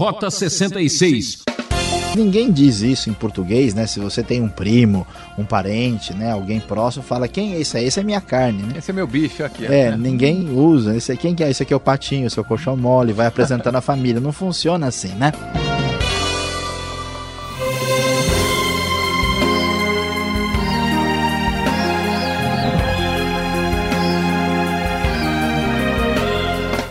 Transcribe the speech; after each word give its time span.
Rota 0.00 0.30
66. 0.30 1.42
Ninguém 2.16 2.50
diz 2.50 2.80
isso 2.80 3.10
em 3.10 3.12
português, 3.12 3.74
né? 3.74 3.86
Se 3.86 4.00
você 4.00 4.22
tem 4.22 4.40
um 4.40 4.48
primo, 4.48 5.06
um 5.36 5.44
parente, 5.44 6.14
né? 6.14 6.32
Alguém 6.32 6.58
próximo, 6.58 7.04
fala 7.04 7.28
quem 7.28 7.52
é 7.52 7.60
esse 7.60 7.76
aí? 7.76 7.84
Esse 7.84 8.00
é 8.00 8.02
minha 8.02 8.20
carne, 8.20 8.62
né? 8.62 8.78
Esse 8.78 8.92
é 8.92 8.94
meu 8.94 9.06
bicho 9.06 9.44
aqui. 9.44 9.66
É, 9.66 9.90
né? 9.90 9.98
ninguém 9.98 10.48
usa. 10.48 10.96
Esse, 10.96 11.14
quem 11.18 11.34
que 11.34 11.44
é? 11.44 11.50
Esse 11.50 11.64
aqui 11.64 11.74
é 11.74 11.76
o 11.76 11.80
patinho, 11.80 12.30
seu 12.30 12.42
colchão 12.42 12.78
mole, 12.78 13.12
vai 13.12 13.26
apresentando 13.26 13.76
a 13.76 13.82
família. 13.82 14.22
Não 14.22 14.32
funciona 14.32 14.86
assim, 14.86 15.12
né? 15.16 15.32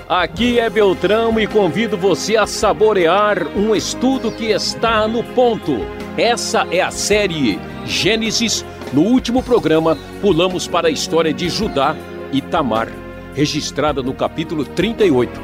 Aqui 0.09 0.59
é 0.59 0.67
Beltrão 0.71 1.39
e 1.39 1.45
convido 1.45 1.95
você 1.95 2.35
a 2.35 2.47
saborear 2.47 3.47
um 3.55 3.75
estudo 3.75 4.31
que 4.31 4.45
está 4.45 5.07
no 5.07 5.23
ponto. 5.23 5.85
Essa 6.17 6.67
é 6.71 6.81
a 6.81 6.89
série 6.89 7.59
Gênesis. 7.85 8.65
No 8.91 9.03
último 9.03 9.43
programa, 9.43 9.95
pulamos 10.19 10.67
para 10.67 10.87
a 10.87 10.91
história 10.91 11.31
de 11.31 11.47
Judá 11.47 11.95
e 12.33 12.41
Tamar, 12.41 12.91
registrada 13.35 14.01
no 14.01 14.15
capítulo 14.15 14.65
38. 14.65 15.39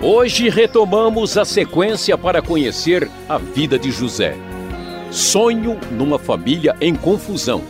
Hoje 0.00 0.48
retomamos 0.48 1.36
a 1.36 1.44
sequência 1.44 2.16
para 2.16 2.40
conhecer 2.40 3.10
a 3.28 3.36
vida 3.36 3.78
de 3.78 3.90
José. 3.90 4.34
Sonho 5.10 5.78
numa 5.90 6.18
família 6.18 6.74
em 6.80 6.94
confusão. 6.94 7.62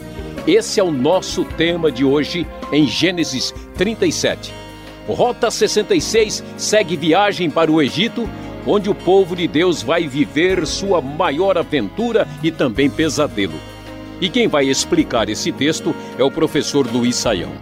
Esse 0.46 0.78
é 0.78 0.84
o 0.84 0.92
nosso 0.92 1.44
tema 1.44 1.90
de 1.90 2.04
hoje 2.04 2.46
em 2.70 2.86
Gênesis 2.86 3.52
37. 3.74 4.65
Rota 5.08 5.50
66 5.50 6.42
segue 6.56 6.96
viagem 6.96 7.48
para 7.48 7.70
o 7.70 7.80
Egito, 7.80 8.28
onde 8.66 8.90
o 8.90 8.94
povo 8.94 9.36
de 9.36 9.46
Deus 9.46 9.82
vai 9.82 10.08
viver 10.08 10.66
sua 10.66 11.00
maior 11.00 11.56
aventura 11.56 12.26
e 12.42 12.50
também 12.50 12.90
pesadelo. 12.90 13.54
E 14.20 14.28
quem 14.28 14.48
vai 14.48 14.66
explicar 14.66 15.28
esse 15.28 15.52
texto 15.52 15.94
é 16.18 16.24
o 16.24 16.30
professor 16.30 16.90
Luiz 16.90 17.14
Saião. 17.16 17.52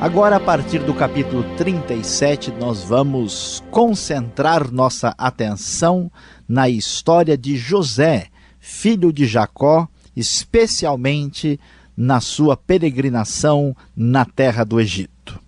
Agora, 0.00 0.36
a 0.36 0.40
partir 0.40 0.78
do 0.78 0.94
capítulo 0.94 1.44
37, 1.56 2.52
nós 2.52 2.82
vamos 2.82 3.62
concentrar 3.70 4.70
nossa 4.72 5.14
atenção 5.16 6.10
na 6.48 6.70
história 6.70 7.36
de 7.36 7.54
José, 7.54 8.28
filho 8.58 9.12
de 9.12 9.26
Jacó, 9.26 9.86
especialmente 10.20 11.58
na 11.96 12.20
sua 12.20 12.56
peregrinação 12.56 13.76
na 13.96 14.24
terra 14.24 14.64
do 14.64 14.80
Egito. 14.80 15.38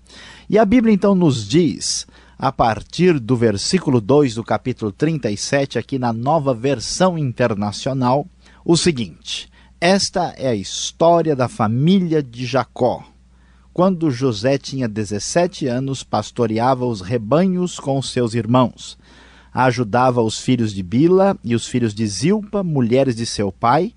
E 0.51 0.59
a 0.59 0.65
Bíblia 0.65 0.93
então 0.93 1.15
nos 1.15 1.49
diz, 1.49 2.07
a 2.39 2.51
partir 2.51 3.21
do 3.21 3.37
versículo 3.37 4.01
2 4.01 4.35
do 4.35 4.45
capítulo 4.45 4.91
37, 4.91 5.79
aqui 5.79 5.99
na 5.99 6.13
nova 6.13 6.53
versão 6.53 7.17
internacional, 7.17 8.27
o 8.65 8.77
seguinte: 8.77 9.49
Esta 9.81 10.35
é 10.37 10.49
a 10.49 10.55
história 10.55 11.37
da 11.37 11.49
família 11.49 12.23
de 12.23 12.45
Jacó. 12.45 13.05
Quando 13.73 14.11
José 14.11 14.59
tinha 14.59 14.87
17 14.87 15.67
anos, 15.67 16.03
pastoreava 16.03 16.85
os 16.85 17.01
rebanhos 17.01 17.81
com 17.81 18.03
seus 18.03 18.35
irmãos. 18.35 18.99
Ajudava 19.55 20.21
os 20.21 20.39
filhos 20.39 20.75
de 20.75 20.83
Bila 20.83 21.39
e 21.43 21.55
os 21.55 21.67
filhos 21.67 21.95
de 21.95 22.07
Zilpa, 22.07 22.63
mulheres 22.63 23.17
de 23.17 23.25
seu 23.25 23.51
pai, 23.51 23.95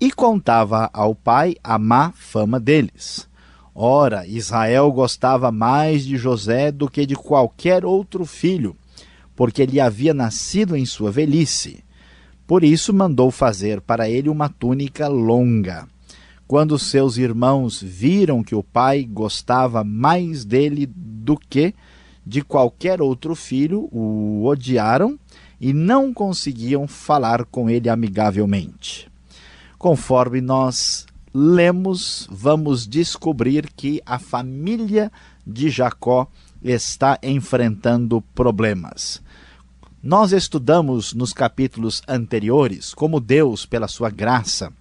e 0.00 0.10
contava 0.10 0.90
ao 0.92 1.14
pai 1.14 1.56
a 1.62 1.78
má 1.78 2.12
fama 2.12 2.60
deles. 2.60 3.28
Ora, 3.74 4.26
Israel 4.26 4.90
gostava 4.90 5.52
mais 5.52 6.04
de 6.04 6.16
José 6.16 6.72
do 6.72 6.88
que 6.88 7.04
de 7.04 7.14
qualquer 7.14 7.84
outro 7.84 8.24
filho, 8.24 8.76
porque 9.34 9.62
ele 9.62 9.80
havia 9.80 10.14
nascido 10.14 10.76
em 10.76 10.86
sua 10.86 11.10
velhice. 11.10 11.84
Por 12.46 12.62
isso 12.62 12.94
mandou 12.94 13.30
fazer 13.30 13.80
para 13.80 14.08
ele 14.08 14.28
uma 14.28 14.48
túnica 14.48 15.08
longa. 15.08 15.86
Quando 16.46 16.78
seus 16.78 17.16
irmãos 17.16 17.82
viram 17.82 18.42
que 18.42 18.54
o 18.54 18.62
pai 18.62 19.02
gostava 19.04 19.82
mais 19.82 20.44
dele 20.44 20.86
do 20.86 21.36
que 21.36 21.74
de 22.24 22.42
qualquer 22.42 23.02
outro 23.02 23.34
filho, 23.34 23.88
o 23.92 24.44
odiaram 24.46 25.18
e 25.60 25.72
não 25.72 26.14
conseguiam 26.14 26.86
falar 26.86 27.44
com 27.44 27.68
ele 27.68 27.88
amigavelmente. 27.88 29.10
Conforme 29.78 30.40
nós 30.40 31.06
lemos, 31.32 32.26
vamos 32.30 32.86
descobrir 32.86 33.70
que 33.76 34.00
a 34.06 34.18
família 34.18 35.12
de 35.46 35.68
Jacó 35.68 36.28
está 36.62 37.18
enfrentando 37.22 38.22
problemas. 38.34 39.22
Nós 40.02 40.32
estudamos 40.32 41.12
nos 41.12 41.32
capítulos 41.32 42.00
anteriores 42.08 42.94
como 42.94 43.20
Deus, 43.20 43.66
pela 43.66 43.88
sua 43.88 44.08
graça, 44.08 44.72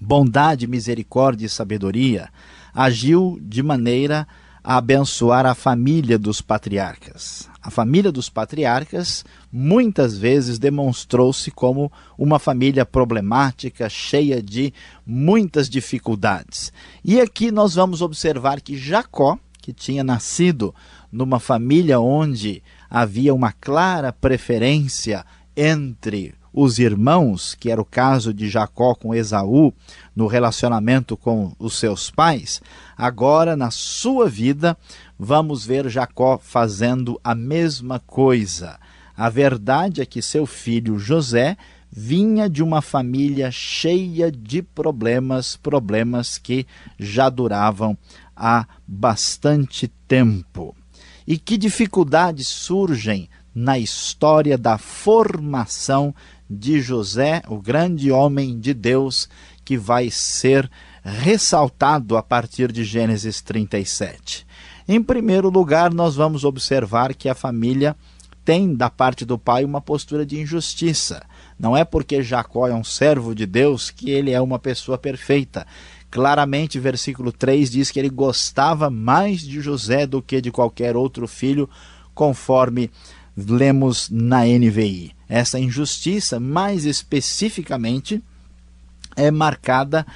bondade, 0.00 0.66
misericórdia 0.66 1.46
e 1.46 1.48
sabedoria, 1.48 2.28
agiu 2.74 3.38
de 3.42 3.62
maneira 3.62 4.28
a 4.62 4.76
abençoar 4.76 5.46
a 5.46 5.54
família 5.54 6.18
dos 6.18 6.40
patriarcas. 6.40 7.48
A 7.68 7.70
família 7.70 8.10
dos 8.10 8.30
patriarcas 8.30 9.26
muitas 9.52 10.16
vezes 10.16 10.58
demonstrou-se 10.58 11.50
como 11.50 11.92
uma 12.16 12.38
família 12.38 12.86
problemática, 12.86 13.90
cheia 13.90 14.42
de 14.42 14.72
muitas 15.04 15.68
dificuldades. 15.68 16.72
E 17.04 17.20
aqui 17.20 17.50
nós 17.50 17.74
vamos 17.74 18.00
observar 18.00 18.62
que 18.62 18.74
Jacó, 18.74 19.38
que 19.60 19.74
tinha 19.74 20.02
nascido 20.02 20.74
numa 21.12 21.38
família 21.38 22.00
onde 22.00 22.62
havia 22.88 23.34
uma 23.34 23.52
clara 23.52 24.14
preferência 24.14 25.22
entre 25.54 26.37
os 26.52 26.78
irmãos, 26.78 27.54
que 27.54 27.70
era 27.70 27.80
o 27.80 27.84
caso 27.84 28.32
de 28.32 28.48
Jacó 28.48 28.94
com 28.94 29.14
Esaú 29.14 29.72
no 30.14 30.26
relacionamento 30.26 31.16
com 31.16 31.52
os 31.58 31.78
seus 31.78 32.10
pais, 32.10 32.60
agora 32.96 33.56
na 33.56 33.70
sua 33.70 34.28
vida 34.28 34.76
vamos 35.18 35.64
ver 35.64 35.88
Jacó 35.88 36.38
fazendo 36.38 37.20
a 37.22 37.34
mesma 37.34 38.00
coisa. 38.00 38.78
A 39.16 39.28
verdade 39.28 40.00
é 40.00 40.06
que 40.06 40.22
seu 40.22 40.46
filho 40.46 40.98
José 40.98 41.56
vinha 41.90 42.48
de 42.48 42.62
uma 42.62 42.82
família 42.82 43.50
cheia 43.50 44.30
de 44.30 44.62
problemas, 44.62 45.56
problemas 45.56 46.38
que 46.38 46.66
já 46.98 47.28
duravam 47.28 47.96
há 48.36 48.66
bastante 48.86 49.88
tempo. 50.06 50.74
E 51.26 51.36
que 51.36 51.58
dificuldades 51.58 52.46
surgem 52.46 53.28
na 53.54 53.78
história 53.78 54.56
da 54.56 54.78
formação 54.78 56.14
de 56.48 56.80
José, 56.80 57.42
o 57.48 57.60
grande 57.60 58.10
homem 58.10 58.58
de 58.58 58.72
Deus 58.72 59.28
que 59.64 59.76
vai 59.76 60.10
ser 60.10 60.70
ressaltado 61.02 62.16
a 62.16 62.22
partir 62.22 62.72
de 62.72 62.84
Gênesis 62.84 63.40
37. 63.42 64.46
Em 64.86 65.02
primeiro 65.02 65.50
lugar, 65.50 65.92
nós 65.92 66.16
vamos 66.16 66.44
observar 66.44 67.14
que 67.14 67.28
a 67.28 67.34
família 67.34 67.94
tem 68.44 68.74
da 68.74 68.88
parte 68.88 69.26
do 69.26 69.36
pai 69.36 69.62
uma 69.62 69.78
postura 69.78 70.24
de 70.24 70.40
injustiça. 70.40 71.22
Não 71.58 71.76
é 71.76 71.84
porque 71.84 72.22
Jacó 72.22 72.66
é 72.66 72.72
um 72.72 72.82
servo 72.82 73.34
de 73.34 73.44
Deus 73.44 73.90
que 73.90 74.10
ele 74.10 74.30
é 74.30 74.40
uma 74.40 74.58
pessoa 74.58 74.96
perfeita. 74.96 75.66
Claramente, 76.10 76.78
versículo 76.78 77.30
3 77.30 77.70
diz 77.70 77.90
que 77.90 77.98
ele 77.98 78.08
gostava 78.08 78.88
mais 78.88 79.42
de 79.42 79.60
José 79.60 80.06
do 80.06 80.22
que 80.22 80.40
de 80.40 80.50
qualquer 80.50 80.96
outro 80.96 81.28
filho, 81.28 81.68
conforme 82.14 82.90
lemos 83.46 84.08
na 84.10 84.44
NVI. 84.44 85.12
Essa 85.28 85.60
injustiça, 85.60 86.40
mais 86.40 86.84
especificamente, 86.84 88.22
é 89.16 89.30
marcada 89.30 90.06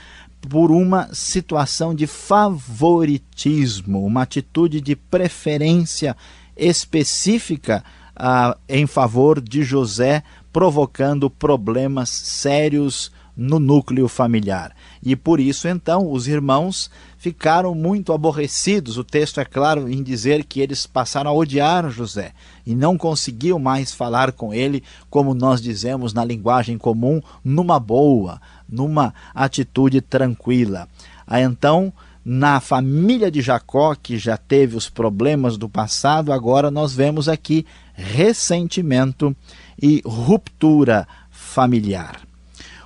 por 0.49 0.71
uma 0.73 1.09
situação 1.13 1.95
de 1.95 2.07
favoritismo, 2.07 4.05
uma 4.05 4.23
atitude 4.23 4.81
de 4.81 4.97
preferência 4.97 6.17
específica 6.57 7.85
ah, 8.17 8.57
em 8.69 8.87
favor 8.87 9.41
de 9.41 9.63
José, 9.63 10.23
provocando 10.53 11.31
problemas 11.31 12.09
sérios 12.09 13.13
no 13.37 13.59
núcleo 13.59 14.09
familiar. 14.09 14.75
E 15.03 15.17
por 15.17 15.41
isso, 15.41 15.67
então, 15.69 16.11
os 16.11 16.29
irmãos 16.29 16.91
ficaram 17.23 17.73
muito 17.73 18.13
aborrecidos. 18.13 18.99
O 18.99 19.05
texto 19.05 19.39
é 19.39 19.45
claro 19.45 19.89
em 19.89 20.03
dizer 20.03 20.43
que 20.43 20.61
eles 20.61 20.89
passaram 20.89 21.31
a 21.31 21.33
odiar 21.33 21.89
José 21.89 22.33
e 22.67 22.75
não 22.75 22.99
conseguiam 22.99 23.61
mais 23.61 23.95
falar 23.95 24.33
com 24.33 24.53
ele, 24.53 24.83
como 25.09 25.33
nós 25.33 25.63
dizemos 25.63 26.13
na 26.13 26.25
linguagem 26.25 26.77
comum, 26.77 27.23
numa 27.45 27.79
boa, 27.79 28.43
numa 28.69 29.15
atitude 29.33 30.01
tranquila. 30.01 30.89
Aí, 31.25 31.45
então, 31.45 31.93
na 32.25 32.59
família 32.59 33.31
de 33.31 33.41
Jacó, 33.41 33.95
que 33.95 34.19
já 34.19 34.37
teve 34.37 34.77
os 34.77 34.89
problemas 34.89 35.57
do 35.57 35.69
passado, 35.69 36.33
agora 36.33 36.73
nós 36.73 36.93
vemos 36.93 37.29
aqui 37.29 37.65
ressentimento 37.95 39.33
e 39.81 40.03
ruptura 40.05 41.07
familiar. 41.31 42.21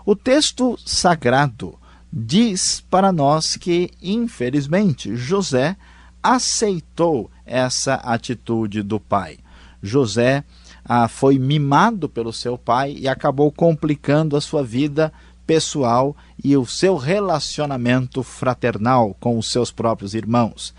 O 0.05 0.15
texto 0.15 0.79
sagrado 0.85 1.79
diz 2.13 2.85
para 2.91 3.13
nós 3.13 3.57
que, 3.57 3.91
infelizmente, 4.03 5.17
José 5.17 5.77
aceitou 6.23 7.31
essa 7.45 7.95
atitude 7.95 8.83
do 8.83 8.99
pai. 8.99 9.39
José 9.83 10.45
ah, 10.85 11.09
foi 11.09 11.39
mimado 11.39 12.09
pelo 12.09 12.33
seu 12.33 12.57
pai 12.57 12.97
e 12.99 13.09
acabou 13.09 13.51
complicando 13.53 14.37
a 14.37 14.41
sua 14.41 14.63
vida 14.63 15.13
pessoal 15.47 16.17
e 16.43 16.57
o 16.57 16.67
seu 16.67 16.97
relacionamento 16.97 18.23
fraternal 18.23 19.17
com 19.21 19.39
os 19.39 19.51
seus 19.51 19.71
próprios 19.71 20.15
irmãos. 20.15 20.75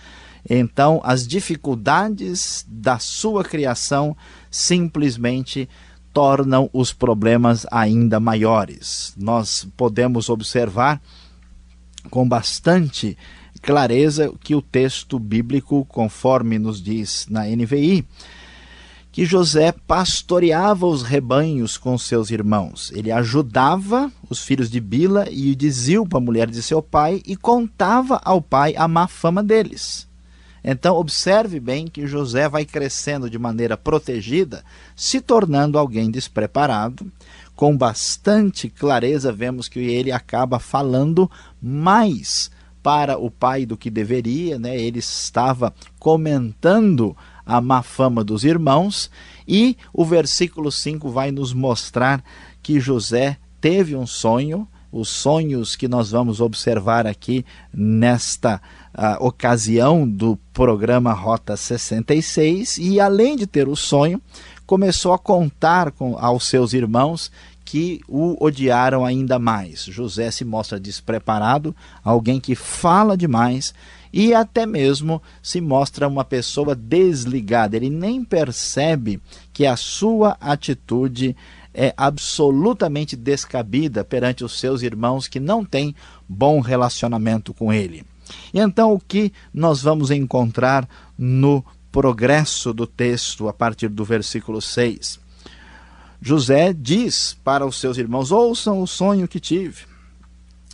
Então, 0.49 1.01
as 1.03 1.27
dificuldades 1.27 2.65
da 2.67 2.99
sua 2.99 3.43
criação 3.43 4.15
simplesmente 4.49 5.67
tornam 6.13 6.69
os 6.73 6.93
problemas 6.93 7.65
ainda 7.69 8.19
maiores. 8.19 9.13
Nós 9.17 9.67
podemos 9.77 10.29
observar 10.29 11.01
com 12.09 12.27
bastante 12.27 13.17
clareza 13.61 14.33
que 14.41 14.55
o 14.55 14.61
texto 14.61 15.19
bíblico, 15.19 15.85
conforme 15.85 16.57
nos 16.57 16.81
diz 16.81 17.27
na 17.29 17.45
NVI, 17.45 18.05
que 19.11 19.25
José 19.25 19.71
pastoreava 19.71 20.85
os 20.85 21.01
rebanhos 21.01 21.75
com 21.75 21.97
seus 21.97 22.29
irmãos. 22.29 22.91
Ele 22.93 23.11
ajudava 23.11 24.11
os 24.29 24.43
filhos 24.43 24.69
de 24.69 24.79
Bila 24.79 25.25
e 25.31 25.55
de 25.55 25.71
Zilpa, 25.71 26.19
mulher 26.19 26.47
de 26.49 26.61
seu 26.61 26.83
pai, 26.83 27.23
e 27.25 27.35
contava 27.35 28.21
ao 28.23 28.41
pai 28.41 28.75
a 28.77 28.87
má 28.87 29.07
fama 29.07 29.43
deles. 29.43 30.07
Então, 30.63 30.95
observe 30.97 31.59
bem 31.59 31.87
que 31.87 32.05
José 32.05 32.47
vai 32.49 32.65
crescendo 32.65 33.29
de 33.29 33.39
maneira 33.39 33.77
protegida, 33.77 34.63
se 34.95 35.21
tornando 35.21 35.79
alguém 35.79 36.11
despreparado. 36.11 37.09
Com 37.57 37.75
bastante 37.75 38.69
clareza, 38.69 39.33
vemos 39.33 39.67
que 39.67 39.79
ele 39.79 40.11
acaba 40.11 40.59
falando 40.59 41.29
mais 41.59 42.51
para 42.83 43.17
o 43.17 43.31
pai 43.31 43.65
do 43.65 43.75
que 43.75 43.89
deveria, 43.89 44.59
né? 44.59 44.79
ele 44.79 44.99
estava 44.99 45.73
comentando 45.97 47.17
a 47.43 47.59
má 47.59 47.81
fama 47.81 48.23
dos 48.23 48.43
irmãos, 48.43 49.09
e 49.47 49.75
o 49.91 50.05
versículo 50.05 50.71
5 50.71 51.09
vai 51.09 51.31
nos 51.31 51.51
mostrar 51.51 52.23
que 52.61 52.79
José 52.79 53.37
teve 53.59 53.95
um 53.95 54.05
sonho, 54.05 54.67
os 54.91 55.09
sonhos 55.09 55.75
que 55.75 55.87
nós 55.87 56.11
vamos 56.11 56.39
observar 56.39 57.07
aqui 57.07 57.43
nesta 57.73 58.61
uh, 58.93 59.25
ocasião 59.25 60.07
do 60.07 60.37
programa 60.53 61.11
Rota 61.11 61.57
66, 61.57 62.77
e 62.77 62.99
além 62.99 63.35
de 63.35 63.47
ter 63.47 63.67
o 63.67 63.75
sonho, 63.75 64.21
começou 64.67 65.13
a 65.13 65.17
contar 65.17 65.91
com, 65.91 66.17
aos 66.19 66.45
seus 66.47 66.73
irmãos 66.73 67.31
que 67.63 68.01
o 68.07 68.37
odiaram 68.43 69.03
ainda 69.03 69.39
mais. 69.39 69.83
José 69.85 70.29
se 70.29 70.45
mostra 70.45 70.79
despreparado, 70.79 71.75
alguém 72.03 72.39
que 72.39 72.53
fala 72.53 73.17
demais 73.17 73.73
e 74.13 74.33
até 74.33 74.65
mesmo 74.65 75.21
se 75.41 75.59
mostra 75.59 76.07
uma 76.07 76.23
pessoa 76.23 76.75
desligada. 76.75 77.75
Ele 77.75 77.89
nem 77.89 78.23
percebe 78.23 79.21
que 79.51 79.65
a 79.65 79.75
sua 79.75 80.37
atitude 80.39 81.35
é 81.73 81.93
absolutamente 81.95 83.15
descabida 83.15 84.03
perante 84.03 84.43
os 84.43 84.59
seus 84.59 84.81
irmãos 84.81 85.27
que 85.27 85.39
não 85.39 85.63
têm 85.63 85.95
bom 86.27 86.59
relacionamento 86.59 87.53
com 87.53 87.71
ele. 87.71 88.03
E 88.53 88.59
então 88.59 88.93
o 88.93 88.99
que 88.99 89.31
nós 89.53 89.81
vamos 89.81 90.09
encontrar 90.09 90.87
no 91.17 91.63
progresso 91.91 92.73
do 92.73 92.85
texto 92.85 93.47
a 93.47 93.53
partir 93.53 93.89
do 93.89 94.03
versículo 94.03 94.61
6? 94.61 95.19
José 96.21 96.73
diz 96.73 97.37
para 97.43 97.65
os 97.65 97.79
seus 97.79 97.97
irmãos: 97.97 98.31
Ouçam 98.31 98.81
o 98.81 98.87
sonho 98.87 99.27
que 99.27 99.39
tive. 99.39 99.85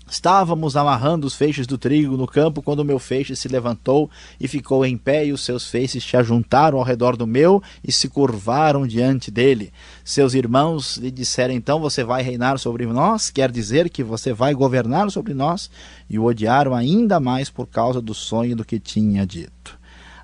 Estávamos 0.09 0.77
amarrando 0.77 1.25
os 1.25 1.33
feixes 1.33 1.65
do 1.65 1.77
trigo 1.77 2.15
no 2.15 2.27
campo 2.27 2.61
quando 2.61 2.81
o 2.81 2.85
meu 2.85 2.99
feixe 2.99 3.35
se 3.35 3.47
levantou 3.47 4.11
e 4.39 4.47
ficou 4.47 4.85
em 4.85 4.95
pé, 4.95 5.25
e 5.25 5.31
os 5.31 5.41
seus 5.41 5.67
feixes 5.67 6.03
se 6.03 6.15
ajuntaram 6.15 6.77
ao 6.77 6.83
redor 6.83 7.17
do 7.17 7.25
meu 7.25 7.63
e 7.83 7.91
se 7.91 8.07
curvaram 8.07 8.85
diante 8.85 9.31
dele. 9.31 9.73
Seus 10.03 10.33
irmãos 10.33 10.97
lhe 10.97 11.09
disseram: 11.09 11.53
Então 11.53 11.79
você 11.79 12.03
vai 12.03 12.21
reinar 12.21 12.59
sobre 12.59 12.85
nós? 12.85 13.31
Quer 13.31 13.51
dizer 13.51 13.89
que 13.89 14.03
você 14.03 14.33
vai 14.33 14.53
governar 14.53 15.09
sobre 15.09 15.33
nós? 15.33 15.69
E 16.09 16.19
o 16.19 16.25
odiaram 16.25 16.75
ainda 16.75 17.19
mais 17.19 17.49
por 17.49 17.65
causa 17.65 17.99
do 17.99 18.13
sonho 18.13 18.55
do 18.55 18.63
que 18.63 18.79
tinha 18.79 19.25
dito. 19.25 19.72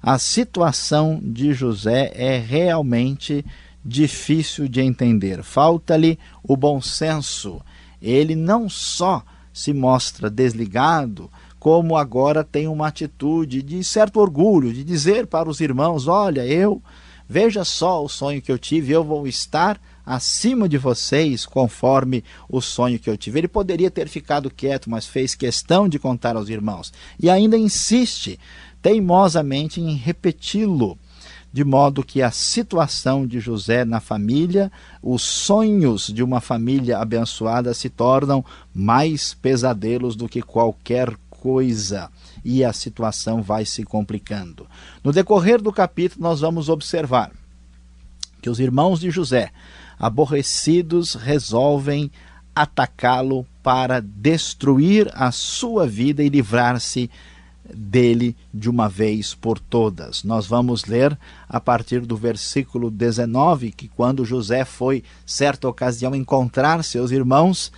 A 0.02 0.18
situação 0.18 1.20
de 1.22 1.54
José 1.54 2.12
é 2.16 2.38
realmente 2.38 3.46
difícil 3.84 4.68
de 4.68 4.82
entender. 4.82 5.44
Falta-lhe 5.44 6.18
o 6.44 6.56
bom 6.56 6.82
senso. 6.82 7.62
Ele 8.02 8.36
não 8.36 8.70
só 8.70 9.24
se 9.52 9.74
mostra 9.74 10.30
desligado, 10.30 11.30
como 11.60 11.98
agora 11.98 12.44
tem 12.44 12.68
uma 12.68 12.88
atitude 12.88 13.62
de 13.62 13.84
certo 13.84 14.20
orgulho, 14.20 14.72
de 14.72 14.84
dizer 14.84 15.28
para 15.28 15.50
os 15.50 15.60
irmãos: 15.60 16.08
Olha, 16.08 16.46
eu, 16.46 16.82
veja 17.28 17.66
só 17.66 18.04
o 18.04 18.08
sonho 18.08 18.42
que 18.42 18.52
eu 18.52 18.58
tive, 18.58 18.94
eu 18.94 19.04
vou 19.04 19.28
estar 19.28 19.80
acima 20.06 20.68
de 20.68 20.78
vocês, 20.78 21.46
conforme 21.46 22.24
o 22.50 22.62
sonho 22.62 22.98
que 22.98 23.10
eu 23.10 23.18
tive. 23.18 23.40
Ele 23.40 23.48
poderia 23.48 23.92
ter 23.92 24.08
ficado 24.08 24.50
quieto, 24.50 24.90
mas 24.90 25.06
fez 25.06 25.36
questão 25.36 25.88
de 25.88 26.00
contar 26.00 26.36
aos 26.36 26.50
irmãos. 26.50 26.92
E 27.20 27.30
ainda 27.30 27.56
insiste 27.56 28.40
teimosamente 28.82 29.82
em 29.82 29.96
repeti-lo 29.96 30.98
de 31.52 31.64
modo 31.64 32.04
que 32.04 32.22
a 32.22 32.30
situação 32.30 33.26
de 33.26 33.40
José 33.40 33.84
na 33.84 34.00
família, 34.00 34.72
os 35.02 35.24
sonhos 35.24 36.08
de 36.08 36.24
uma 36.24 36.40
família 36.40 37.00
abençoada 37.00 37.74
se 37.74 37.90
tornam 37.90 38.46
mais 38.74 39.34
pesadelos 39.34 40.16
do 40.16 40.30
que 40.30 40.42
qualquer 40.42 41.16
coisa. 41.30 42.10
E 42.46 42.64
a 42.64 42.72
situação 42.72 43.42
vai 43.42 43.66
se 43.66 43.84
complicando. 43.84 44.68
No 45.04 45.12
decorrer 45.12 45.62
do 45.62 45.72
capítulo, 45.72 46.22
nós 46.22 46.42
vamos 46.42 46.70
observar 46.70 47.32
que 48.42 48.50
os 48.50 48.60
irmãos 48.60 49.00
de 49.00 49.10
José, 49.10 49.52
aborrecidos, 49.98 51.16
resolvem 51.16 52.12
atacá-lo 52.56 53.46
para 53.64 54.00
destruir 54.02 55.10
a 55.14 55.32
sua 55.32 55.88
vida 55.88 56.24
e 56.24 56.30
livrar-se 56.30 57.10
dele 57.76 58.36
de 58.54 58.70
uma 58.70 58.88
vez 58.88 59.34
por 59.34 59.60
todas. 59.60 60.24
Nós 60.24 60.46
vamos 60.48 60.86
ler 60.86 61.18
a 61.48 61.60
partir 61.60 62.02
do 62.02 62.16
versículo 62.16 62.90
19 62.90 63.72
que 63.72 63.88
quando 63.88 64.26
José 64.26 64.66
foi 64.66 65.04
certa 65.26 65.68
ocasião 65.68 66.16
encontrar 66.16 66.84
seus 66.84 67.12
irmãos 67.12 67.72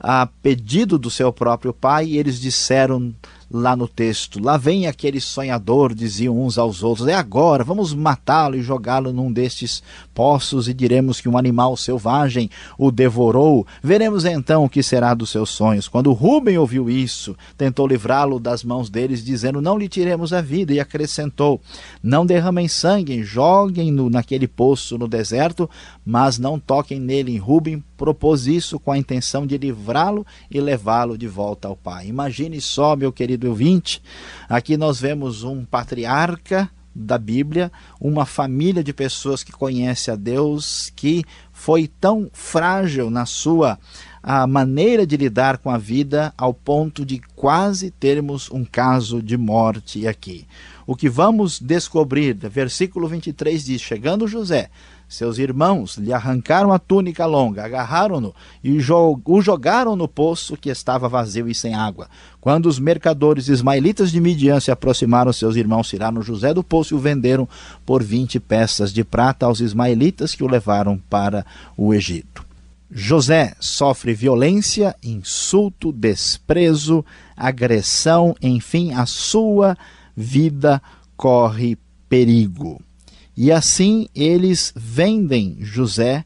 a 0.00 0.26
pedido 0.26 0.98
do 0.98 1.10
seu 1.10 1.32
próprio 1.32 1.72
pai, 1.72 2.12
eles 2.12 2.40
disseram 2.40 3.14
lá 3.50 3.74
no 3.74 3.88
texto. 3.88 4.42
Lá 4.42 4.56
vem 4.56 4.86
aquele 4.86 5.20
sonhador, 5.20 5.94
diziam 5.94 6.38
uns 6.38 6.58
aos 6.58 6.82
outros. 6.82 7.08
É 7.08 7.14
agora, 7.14 7.64
vamos 7.64 7.94
matá-lo 7.94 8.56
e 8.56 8.62
jogá-lo 8.62 9.12
num 9.12 9.32
destes 9.32 9.82
poços 10.14 10.68
e 10.68 10.74
diremos 10.74 11.20
que 11.20 11.28
um 11.28 11.38
animal 11.38 11.76
selvagem 11.76 12.50
o 12.76 12.90
devorou. 12.90 13.66
Veremos 13.82 14.24
então 14.24 14.64
o 14.64 14.68
que 14.68 14.82
será 14.82 15.14
dos 15.14 15.30
seus 15.30 15.50
sonhos. 15.50 15.88
Quando 15.88 16.12
Rubem 16.12 16.58
ouviu 16.58 16.90
isso, 16.90 17.36
tentou 17.56 17.86
livrá-lo 17.86 18.38
das 18.38 18.62
mãos 18.62 18.90
deles, 18.90 19.24
dizendo: 19.24 19.62
Não 19.62 19.78
lhe 19.78 19.88
tiremos 19.88 20.32
a 20.32 20.40
vida, 20.40 20.72
e 20.72 20.80
acrescentou: 20.80 21.60
Não 22.02 22.26
derramem 22.26 22.68
sangue, 22.68 23.22
joguem-no 23.22 24.10
naquele 24.10 24.46
poço 24.46 24.98
no 24.98 25.08
deserto, 25.08 25.68
mas 26.04 26.38
não 26.38 26.58
toquem 26.58 27.00
nele. 27.00 27.32
Em 27.34 27.38
Rubem 27.38 27.82
propôs 27.96 28.46
isso 28.46 28.78
com 28.78 28.92
a 28.92 28.98
intenção 28.98 29.46
de 29.46 29.56
livrá-lo 29.88 30.26
e 30.50 30.60
levá-lo 30.60 31.16
de 31.16 31.26
volta 31.26 31.66
ao 31.66 31.76
pai. 31.76 32.08
Imagine 32.08 32.60
só, 32.60 32.94
meu 32.94 33.10
querido 33.10 33.48
ouvinte, 33.48 34.02
aqui 34.48 34.76
nós 34.76 35.00
vemos 35.00 35.42
um 35.42 35.64
patriarca 35.64 36.70
da 36.94 37.16
Bíblia, 37.16 37.70
uma 38.00 38.26
família 38.26 38.82
de 38.82 38.92
pessoas 38.92 39.42
que 39.44 39.52
conhece 39.52 40.10
a 40.10 40.16
Deus, 40.16 40.92
que 40.96 41.24
foi 41.52 41.86
tão 41.86 42.28
frágil 42.32 43.08
na 43.08 43.24
sua 43.24 43.78
a 44.20 44.46
maneira 44.46 45.06
de 45.06 45.16
lidar 45.16 45.58
com 45.58 45.70
a 45.70 45.78
vida 45.78 46.34
ao 46.36 46.52
ponto 46.52 47.06
de 47.06 47.20
quase 47.36 47.90
termos 47.90 48.50
um 48.50 48.64
caso 48.64 49.22
de 49.22 49.36
morte 49.36 50.06
aqui. 50.08 50.46
O 50.86 50.96
que 50.96 51.08
vamos 51.08 51.60
descobrir, 51.60 52.34
versículo 52.34 53.06
23 53.06 53.64
diz: 53.64 53.80
Chegando 53.80 54.26
José, 54.26 54.68
seus 55.08 55.38
irmãos 55.38 55.96
lhe 55.96 56.12
arrancaram 56.12 56.72
a 56.72 56.78
túnica 56.78 57.24
longa, 57.24 57.64
agarraram-no 57.64 58.34
e 58.62 58.72
o 58.72 59.40
jogaram 59.40 59.96
no 59.96 60.06
poço 60.06 60.56
que 60.56 60.68
estava 60.68 61.08
vazio 61.08 61.48
e 61.48 61.54
sem 61.54 61.74
água. 61.74 62.08
Quando 62.40 62.66
os 62.66 62.78
mercadores 62.78 63.48
ismaelitas 63.48 64.12
de 64.12 64.20
Midian 64.20 64.60
se 64.60 64.70
aproximaram, 64.70 65.32
seus 65.32 65.56
irmãos 65.56 65.88
tiraram 65.88 66.20
José 66.20 66.52
do 66.52 66.62
poço 66.62 66.94
e 66.94 66.96
o 66.96 67.00
venderam 67.00 67.48
por 67.86 68.02
vinte 68.02 68.38
peças 68.38 68.92
de 68.92 69.02
prata 69.02 69.46
aos 69.46 69.60
ismaelitas 69.60 70.34
que 70.34 70.44
o 70.44 70.48
levaram 70.48 71.00
para 71.08 71.44
o 71.76 71.94
Egito. 71.94 72.46
José 72.90 73.54
sofre 73.60 74.14
violência, 74.14 74.96
insulto, 75.02 75.92
desprezo, 75.92 77.04
agressão, 77.36 78.34
enfim, 78.42 78.92
a 78.92 79.04
sua 79.04 79.76
vida 80.16 80.82
corre 81.16 81.76
perigo. 82.08 82.80
E 83.40 83.52
assim 83.52 84.08
eles 84.16 84.72
vendem 84.74 85.58
José 85.60 86.24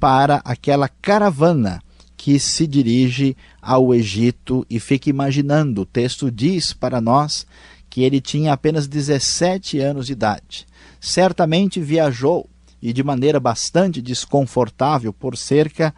para 0.00 0.36
aquela 0.42 0.88
caravana 0.88 1.82
que 2.16 2.38
se 2.40 2.66
dirige 2.66 3.36
ao 3.60 3.94
Egito 3.94 4.64
e 4.70 4.80
fica 4.80 5.10
imaginando. 5.10 5.82
O 5.82 5.84
texto 5.84 6.30
diz 6.30 6.72
para 6.72 6.98
nós 6.98 7.46
que 7.90 8.00
ele 8.00 8.22
tinha 8.22 8.54
apenas 8.54 8.88
17 8.88 9.78
anos 9.80 10.06
de 10.06 10.14
idade. 10.14 10.66
Certamente 10.98 11.78
viajou 11.78 12.48
e 12.80 12.90
de 12.90 13.04
maneira 13.04 13.38
bastante 13.38 14.00
desconfortável 14.00 15.12
por 15.12 15.36
cerca 15.36 15.94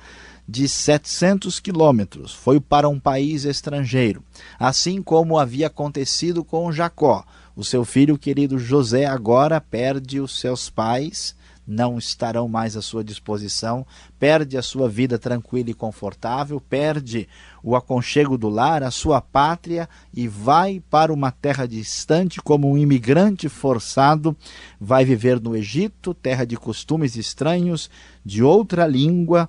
de 0.48 0.66
700 0.66 1.60
quilômetros. 1.60 2.34
Foi 2.34 2.58
para 2.58 2.88
um 2.88 2.98
país 2.98 3.44
estrangeiro, 3.44 4.24
assim 4.58 5.00
como 5.02 5.38
havia 5.38 5.68
acontecido 5.68 6.42
com 6.42 6.72
Jacó. 6.72 7.24
O 7.58 7.64
seu 7.64 7.84
filho 7.84 8.16
querido 8.16 8.56
José 8.56 9.04
agora 9.04 9.60
perde 9.60 10.20
os 10.20 10.38
seus 10.38 10.70
pais 10.70 11.34
não 11.66 11.98
estarão 11.98 12.48
mais 12.48 12.76
à 12.78 12.80
sua 12.80 13.04
disposição, 13.04 13.86
perde 14.18 14.56
a 14.56 14.62
sua 14.62 14.88
vida 14.88 15.18
tranquila 15.18 15.68
e 15.68 15.74
confortável, 15.74 16.58
perde 16.60 17.28
o 17.62 17.76
aconchego 17.76 18.38
do 18.38 18.48
lar, 18.48 18.82
a 18.82 18.90
sua 18.90 19.20
pátria 19.20 19.86
e 20.14 20.26
vai 20.26 20.82
para 20.88 21.12
uma 21.12 21.30
terra 21.30 21.66
distante 21.66 22.40
como 22.40 22.70
um 22.70 22.78
imigrante 22.78 23.50
forçado, 23.50 24.34
vai 24.80 25.04
viver 25.04 25.38
no 25.38 25.54
Egito, 25.54 26.14
terra 26.14 26.46
de 26.46 26.56
costumes 26.56 27.16
estranhos, 27.16 27.90
de 28.24 28.42
outra 28.42 28.86
língua, 28.86 29.46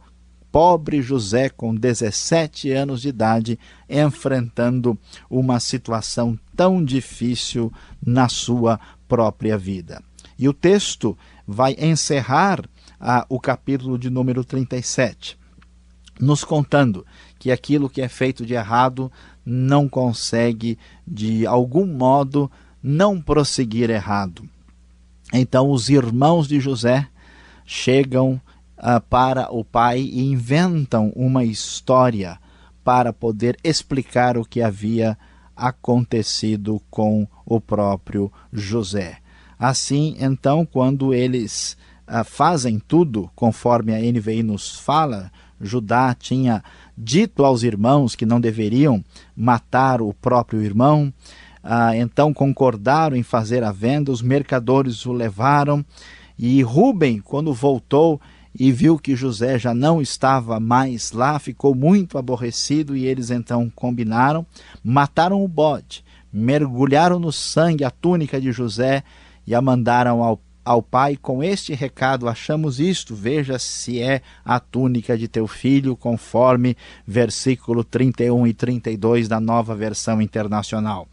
pobre 0.52 1.02
José, 1.02 1.50
com 1.50 1.74
17 1.76 2.72
anos 2.72 3.02
de 3.02 3.10
idade, 3.10 3.60
enfrentando 3.90 4.98
uma 5.30 5.60
situação 5.60 6.38
tão 6.56 6.84
difícil 6.84 7.72
na 8.06 8.28
sua 8.28 8.80
própria 9.08 9.58
vida. 9.58 10.02
E 10.38 10.48
o 10.48 10.54
texto 10.54 11.18
vai 11.48 11.76
encerrar 11.80 12.64
ah, 13.00 13.26
o 13.30 13.40
capítulo 13.40 13.98
de 13.98 14.10
número 14.10 14.44
37, 14.44 15.38
nos 16.20 16.44
contando 16.44 17.06
que 17.38 17.52
aquilo 17.52 17.90
que 17.90 18.02
é 18.02 18.08
feito 18.08 18.46
de 18.46 18.54
errado 18.54 19.12
não 19.46 19.88
consegue, 19.88 20.78
de 21.08 21.46
algum 21.46 21.86
modo, 21.86 22.52
não 22.84 23.22
prosseguir 23.22 23.90
errado. 23.90 24.48
Então, 25.34 25.70
os 25.70 25.90
irmãos 25.90 26.48
de 26.48 26.60
José 26.60 27.08
chegam 27.66 28.42
ah, 28.80 29.02
para 29.02 29.54
o 29.54 29.64
pai 29.64 30.00
e 30.00 30.24
inventam 30.24 31.12
uma 31.16 31.44
história 31.44 32.40
para 32.84 33.12
poder 33.12 33.58
explicar 33.64 34.38
o 34.38 34.46
que 34.46 34.62
havia 34.62 35.18
acontecido 35.56 36.82
com 36.90 37.28
o 37.46 37.60
próprio 37.60 38.32
José. 38.52 39.18
Assim, 39.60 40.16
então, 40.20 40.66
quando 40.66 41.14
eles 41.14 41.76
ah, 42.08 42.24
fazem 42.24 42.80
tudo 42.80 43.30
conforme 43.36 43.94
a 43.94 44.00
NVI 44.00 44.42
nos 44.42 44.80
fala, 44.80 45.30
Judá 45.60 46.16
tinha 46.18 46.64
dito 46.98 47.44
aos 47.44 47.64
irmãos 47.64 48.16
que 48.16 48.26
não 48.26 48.40
deveriam 48.40 49.04
matar 49.36 50.02
o 50.02 50.14
próprio 50.14 50.62
irmão, 50.62 51.14
ah, 51.62 51.96
então 51.98 52.34
concordaram 52.34 53.18
em 53.18 53.24
fazer 53.24 53.62
a 53.62 53.72
venda, 53.74 54.12
os 54.12 54.22
mercadores 54.22 55.06
o 55.06 55.12
levaram, 55.12 55.86
e 56.38 56.62
Rubem, 56.64 57.20
quando 57.20 57.54
voltou 57.54 58.22
e 58.58 58.72
viu 58.72 58.98
que 58.98 59.16
José 59.16 59.60
já 59.60 59.74
não 59.74 60.02
estava 60.02 60.60
mais 60.60 61.12
lá, 61.12 61.38
ficou 61.40 61.76
muito 61.76 62.18
aborrecido 62.18 62.96
e 62.96 63.06
eles 63.06 63.30
então 63.30 63.72
combinaram, 63.76 64.46
mataram 64.84 65.44
o 65.44 65.48
bode, 65.48 66.04
mergulharam 66.32 67.20
no 67.20 67.32
sangue 67.32 67.84
a 67.84 67.92
túnica 67.92 68.40
de 68.40 68.52
José 68.52 69.04
e 69.46 69.56
a 69.56 69.62
mandaram 69.62 70.24
ao, 70.24 70.42
ao 70.64 70.82
pai 70.82 71.18
com 71.18 71.44
este 71.44 71.74
recado: 71.74 72.28
Achamos 72.28 72.80
isto, 72.80 73.16
veja 73.16 73.58
se 73.58 74.02
é 74.02 74.22
a 74.44 74.60
túnica 74.60 75.18
de 75.18 75.28
teu 75.28 75.48
filho, 75.48 75.96
conforme 75.96 76.76
versículo 77.06 77.84
31 77.84 78.48
e 78.48 78.54
32 78.54 79.28
da 79.28 79.40
nova 79.40 79.76
versão 79.76 80.22
internacional. 80.22 81.08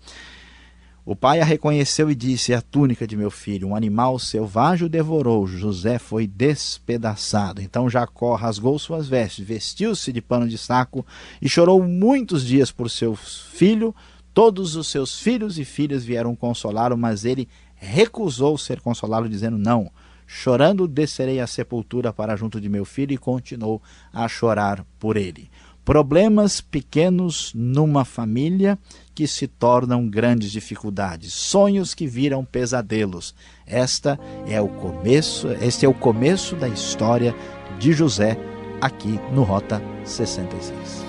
O 1.08 1.14
pai 1.14 1.40
a 1.40 1.44
reconheceu 1.44 2.10
e 2.10 2.16
disse: 2.16 2.52
É 2.52 2.56
a 2.56 2.60
túnica 2.60 3.06
de 3.06 3.16
meu 3.16 3.30
filho. 3.30 3.68
Um 3.68 3.76
animal 3.76 4.18
selvagem 4.18 4.86
o 4.86 4.90
devorou. 4.90 5.46
José 5.46 6.00
foi 6.00 6.26
despedaçado. 6.26 7.62
Então 7.62 7.88
Jacó 7.88 8.34
rasgou 8.34 8.76
suas 8.76 9.06
vestes, 9.06 9.46
vestiu-se 9.46 10.12
de 10.12 10.20
pano 10.20 10.48
de 10.48 10.58
saco 10.58 11.06
e 11.40 11.48
chorou 11.48 11.80
muitos 11.80 12.44
dias 12.44 12.72
por 12.72 12.90
seu 12.90 13.14
filho. 13.14 13.94
Todos 14.34 14.74
os 14.74 14.88
seus 14.88 15.20
filhos 15.20 15.60
e 15.60 15.64
filhas 15.64 16.04
vieram 16.04 16.34
consolá-lo, 16.34 16.98
mas 16.98 17.24
ele 17.24 17.48
recusou 17.76 18.58
ser 18.58 18.80
consolado, 18.80 19.28
dizendo: 19.28 19.56
Não, 19.56 19.88
chorando 20.26 20.88
descerei 20.88 21.38
à 21.38 21.46
sepultura 21.46 22.12
para 22.12 22.34
junto 22.34 22.60
de 22.60 22.68
meu 22.68 22.84
filho, 22.84 23.12
e 23.12 23.16
continuou 23.16 23.80
a 24.12 24.26
chorar 24.26 24.84
por 24.98 25.16
ele. 25.16 25.48
Problemas 25.86 26.60
pequenos 26.60 27.52
numa 27.54 28.04
família 28.04 28.76
que 29.14 29.24
se 29.24 29.46
tornam 29.46 30.08
grandes 30.08 30.50
dificuldades, 30.50 31.32
sonhos 31.32 31.94
que 31.94 32.08
viram 32.08 32.44
pesadelos. 32.44 33.36
Esta 33.64 34.18
é 34.48 34.60
o 34.60 34.66
começo, 34.66 35.46
este 35.62 35.86
é 35.86 35.88
o 35.88 35.94
começo 35.94 36.56
da 36.56 36.68
história 36.68 37.32
de 37.78 37.92
José 37.92 38.36
aqui 38.80 39.20
no 39.32 39.44
Rota 39.44 39.80
66. 40.04 41.05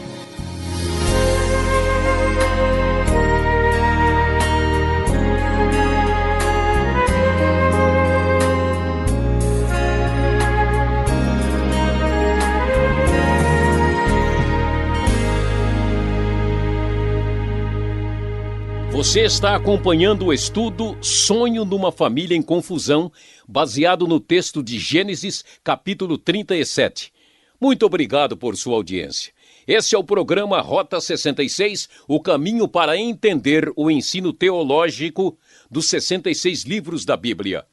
Você 19.07 19.21
está 19.21 19.55
acompanhando 19.55 20.25
o 20.25 20.33
estudo 20.33 20.97
Sonho 21.01 21.63
numa 21.63 21.93
Família 21.93 22.35
em 22.35 22.41
Confusão, 22.41 23.09
baseado 23.47 24.05
no 24.05 24.19
texto 24.19 24.61
de 24.61 24.77
Gênesis, 24.77 25.45
capítulo 25.63 26.17
37. 26.17 27.13
Muito 27.59 27.85
obrigado 27.85 28.35
por 28.35 28.57
sua 28.57 28.75
audiência. 28.75 29.31
Esse 29.65 29.95
é 29.95 29.97
o 29.97 30.03
programa 30.03 30.59
Rota 30.59 30.99
66, 30.99 31.87
o 32.05 32.19
caminho 32.19 32.67
para 32.67 32.97
entender 32.97 33.71
o 33.77 33.89
ensino 33.89 34.33
teológico 34.33 35.37
dos 35.71 35.87
66 35.87 36.63
livros 36.63 37.05
da 37.05 37.15
Bíblia. 37.15 37.65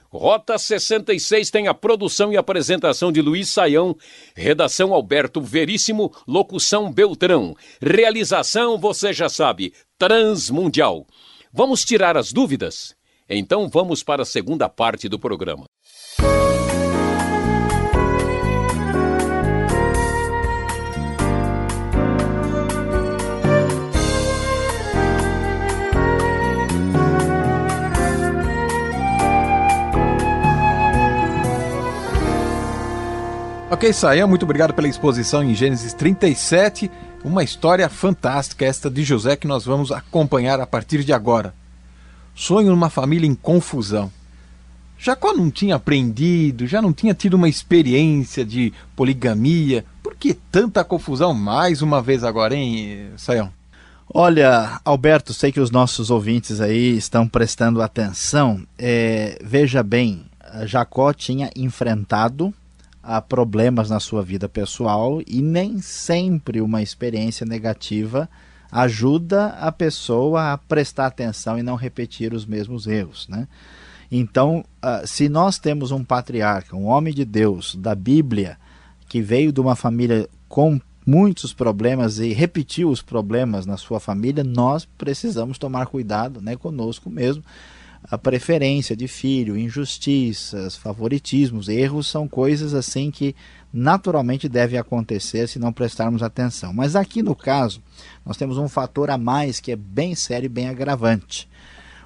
Rota 0.09 0.57
66 0.57 1.49
tem 1.49 1.69
a 1.69 1.73
produção 1.73 2.33
e 2.33 2.37
apresentação 2.37 3.13
de 3.13 3.21
Luiz 3.21 3.49
Saião, 3.49 3.95
redação 4.35 4.93
Alberto 4.93 5.39
Veríssimo, 5.39 6.11
locução 6.27 6.91
Beltrão, 6.91 7.55
realização 7.81 8.77
você 8.77 9.13
já 9.13 9.29
sabe, 9.29 9.73
Transmundial. 9.97 11.07
Vamos 11.53 11.85
tirar 11.85 12.17
as 12.17 12.33
dúvidas? 12.33 12.93
Então 13.29 13.69
vamos 13.69 14.03
para 14.03 14.23
a 14.23 14.25
segunda 14.25 14.67
parte 14.67 15.07
do 15.07 15.17
programa. 15.17 15.63
Ok, 33.81 33.91
Saia, 33.93 34.27
muito 34.27 34.43
obrigado 34.43 34.75
pela 34.75 34.87
exposição 34.87 35.43
em 35.43 35.55
Gênesis 35.55 35.91
37. 35.91 36.91
Uma 37.23 37.43
história 37.43 37.89
fantástica 37.89 38.63
esta 38.63 38.91
de 38.91 39.03
José 39.03 39.35
que 39.35 39.47
nós 39.47 39.65
vamos 39.65 39.91
acompanhar 39.91 40.59
a 40.59 40.67
partir 40.67 41.03
de 41.03 41.11
agora. 41.11 41.51
Sonho 42.35 42.69
numa 42.69 42.91
família 42.91 43.25
em 43.27 43.33
confusão. 43.33 44.11
Jacó 44.99 45.33
não 45.33 45.49
tinha 45.49 45.77
aprendido, 45.77 46.67
já 46.67 46.79
não 46.79 46.93
tinha 46.93 47.15
tido 47.15 47.33
uma 47.33 47.49
experiência 47.49 48.45
de 48.45 48.71
poligamia. 48.95 49.83
Por 50.03 50.13
que 50.13 50.35
tanta 50.35 50.83
confusão 50.83 51.33
mais 51.33 51.81
uma 51.81 52.03
vez 52.03 52.23
agora, 52.23 52.53
hein, 52.53 53.09
Saião? 53.17 53.51
Olha, 54.13 54.79
Alberto, 54.85 55.33
sei 55.33 55.51
que 55.51 55.59
os 55.59 55.71
nossos 55.71 56.11
ouvintes 56.11 56.61
aí 56.61 56.95
estão 56.95 57.27
prestando 57.27 57.81
atenção. 57.81 58.63
É, 58.77 59.39
veja 59.43 59.81
bem, 59.81 60.27
Jacó 60.67 61.11
tinha 61.13 61.49
enfrentado 61.55 62.53
a 63.03 63.21
problemas 63.21 63.89
na 63.89 63.99
sua 63.99 64.21
vida 64.21 64.47
pessoal 64.47 65.21
e 65.25 65.41
nem 65.41 65.79
sempre 65.81 66.61
uma 66.61 66.81
experiência 66.81 67.45
negativa 67.45 68.29
ajuda 68.71 69.47
a 69.59 69.71
pessoa 69.71 70.53
a 70.53 70.57
prestar 70.57 71.07
atenção 71.07 71.57
e 71.57 71.63
não 71.63 71.75
repetir 71.75 72.33
os 72.33 72.45
mesmos 72.45 72.87
erros, 72.87 73.27
né? 73.27 73.47
Então, 74.09 74.65
uh, 74.83 75.07
se 75.07 75.29
nós 75.29 75.57
temos 75.57 75.91
um 75.91 76.03
patriarca, 76.03 76.75
um 76.75 76.85
homem 76.85 77.13
de 77.13 77.23
Deus 77.23 77.75
da 77.75 77.95
Bíblia, 77.95 78.57
que 79.07 79.21
veio 79.21 79.51
de 79.51 79.61
uma 79.61 79.75
família 79.75 80.27
com 80.49 80.79
muitos 81.05 81.53
problemas 81.53 82.19
e 82.19 82.33
repetiu 82.33 82.89
os 82.89 83.01
problemas 83.01 83.65
na 83.65 83.77
sua 83.77 83.99
família, 83.99 84.43
nós 84.43 84.85
precisamos 84.97 85.57
tomar 85.57 85.87
cuidado 85.87 86.41
né, 86.41 86.55
conosco 86.55 87.09
mesmo. 87.09 87.43
A 88.03 88.17
preferência 88.17 88.95
de 88.95 89.07
filho, 89.07 89.57
injustiças, 89.57 90.75
favoritismos, 90.75 91.69
erros 91.69 92.07
são 92.07 92.27
coisas 92.27 92.73
assim 92.73 93.11
que 93.11 93.35
naturalmente 93.71 94.49
devem 94.49 94.77
acontecer 94.77 95.47
se 95.47 95.59
não 95.59 95.71
prestarmos 95.71 96.23
atenção. 96.23 96.73
Mas 96.73 96.95
aqui 96.95 97.21
no 97.21 97.35
caso, 97.35 97.81
nós 98.25 98.37
temos 98.37 98.57
um 98.57 98.67
fator 98.67 99.09
a 99.09 99.17
mais 99.17 99.59
que 99.59 99.71
é 99.71 99.75
bem 99.75 100.15
sério 100.15 100.47
e 100.47 100.49
bem 100.49 100.67
agravante. 100.67 101.47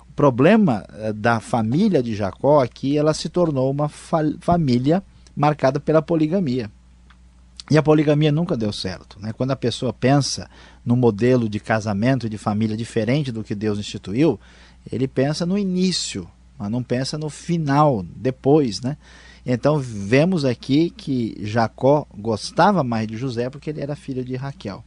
O 0.10 0.14
problema 0.14 0.86
eh, 0.94 1.14
da 1.14 1.40
família 1.40 2.04
de 2.04 2.16
Jacó 2.16 2.62
aqui, 2.62 2.98
ela 2.98 3.14
se 3.14 3.30
tornou 3.30 3.72
uma 3.72 3.90
fa 3.90 4.20
família 4.42 5.04
marcada 5.36 5.80
pela 5.80 6.02
poligamia. 6.02 6.70
E 7.70 7.78
a 7.78 7.84
poligamia 7.84 8.32
nunca 8.32 8.56
deu 8.56 8.72
certo. 8.72 9.20
Né? 9.20 9.34
Quando 9.34 9.52
a 9.52 9.56
pessoa 9.56 9.92
pensa 9.92 10.48
no 10.86 10.96
modelo 10.96 11.50
de 11.50 11.60
casamento 11.60 12.28
e 12.28 12.30
de 12.30 12.38
família 12.38 12.78
diferente 12.78 13.32
do 13.32 13.44
que 13.44 13.56
Deus 13.56 13.80
instituiu, 13.80 14.40
ele 14.92 15.08
pensa 15.08 15.46
no 15.46 15.58
início, 15.58 16.28
mas 16.58 16.72
não 16.72 16.84
pensa 16.84 17.18
no 17.18 17.30
final, 17.30 18.04
depois. 18.16 18.82
Né? 18.82 18.98
Então 19.46 19.80
vemos 19.80 20.46
aqui 20.46 20.90
que 20.90 21.38
Jacó 21.42 22.08
gostava 22.18 22.84
mais 22.84 23.08
de 23.08 23.18
José 23.18 23.50
porque 23.50 23.70
ele 23.70 23.82
era 23.82 23.96
filho 23.96 24.24
de 24.24 24.36
Raquel. 24.36 24.84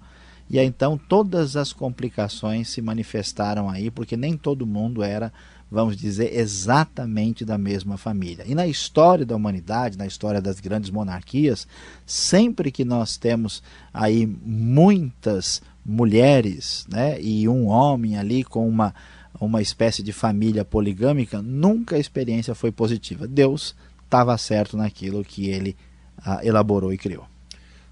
E 0.50 0.58
aí, 0.58 0.66
então 0.66 0.96
todas 0.96 1.56
as 1.56 1.72
complicações 1.72 2.70
se 2.70 2.80
manifestaram 2.80 3.68
aí, 3.68 3.90
porque 3.90 4.16
nem 4.16 4.34
todo 4.34 4.66
mundo 4.66 5.02
era 5.02 5.30
vamos 5.70 5.96
dizer, 5.96 6.34
exatamente 6.34 7.44
da 7.44 7.58
mesma 7.58 7.96
família. 7.96 8.44
E 8.46 8.54
na 8.54 8.66
história 8.66 9.24
da 9.24 9.36
humanidade, 9.36 9.98
na 9.98 10.06
história 10.06 10.40
das 10.40 10.60
grandes 10.60 10.90
monarquias, 10.90 11.66
sempre 12.06 12.70
que 12.72 12.84
nós 12.84 13.16
temos 13.16 13.62
aí 13.92 14.26
muitas 14.26 15.60
mulheres 15.84 16.86
né, 16.90 17.20
e 17.20 17.48
um 17.48 17.66
homem 17.66 18.16
ali 18.16 18.44
com 18.44 18.68
uma, 18.68 18.94
uma 19.40 19.62
espécie 19.62 20.02
de 20.02 20.12
família 20.12 20.64
poligâmica, 20.64 21.40
nunca 21.40 21.96
a 21.96 21.98
experiência 21.98 22.54
foi 22.54 22.72
positiva. 22.72 23.26
Deus 23.26 23.74
estava 24.04 24.36
certo 24.38 24.76
naquilo 24.76 25.24
que 25.24 25.48
ele 25.48 25.76
ah, 26.24 26.40
elaborou 26.42 26.92
e 26.92 26.98
criou. 26.98 27.26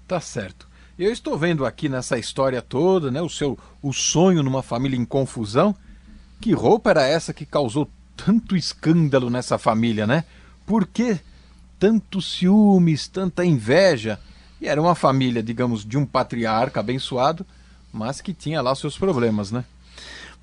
Tá 0.07 0.19
certo. 0.19 0.67
Eu 0.97 1.11
estou 1.11 1.37
vendo 1.37 1.65
aqui 1.65 1.87
nessa 1.87 2.17
história 2.17 2.61
toda, 2.61 3.11
né, 3.11 3.21
o 3.21 3.29
seu 3.29 3.57
o 3.81 3.93
sonho 3.93 4.41
numa 4.41 4.63
família 4.63 4.97
em 4.97 5.05
confusão. 5.05 5.75
Que 6.41 6.53
roupa 6.53 6.89
era 6.89 7.05
essa 7.05 7.33
que 7.33 7.45
causou 7.45 7.89
tanto 8.15 8.55
escândalo 8.55 9.29
nessa 9.29 9.57
família, 9.57 10.07
né? 10.07 10.23
Por 10.65 10.87
que 10.87 11.19
tantos 11.79 12.33
ciúmes, 12.33 13.07
tanta 13.07 13.45
inveja? 13.45 14.19
E 14.59 14.67
era 14.67 14.81
uma 14.81 14.95
família, 14.95 15.43
digamos, 15.43 15.85
de 15.85 15.97
um 15.97 16.05
patriarca 16.05 16.79
abençoado, 16.79 17.45
mas 17.93 18.19
que 18.21 18.33
tinha 18.33 18.61
lá 18.61 18.73
seus 18.73 18.97
problemas, 18.97 19.51
né? 19.51 19.63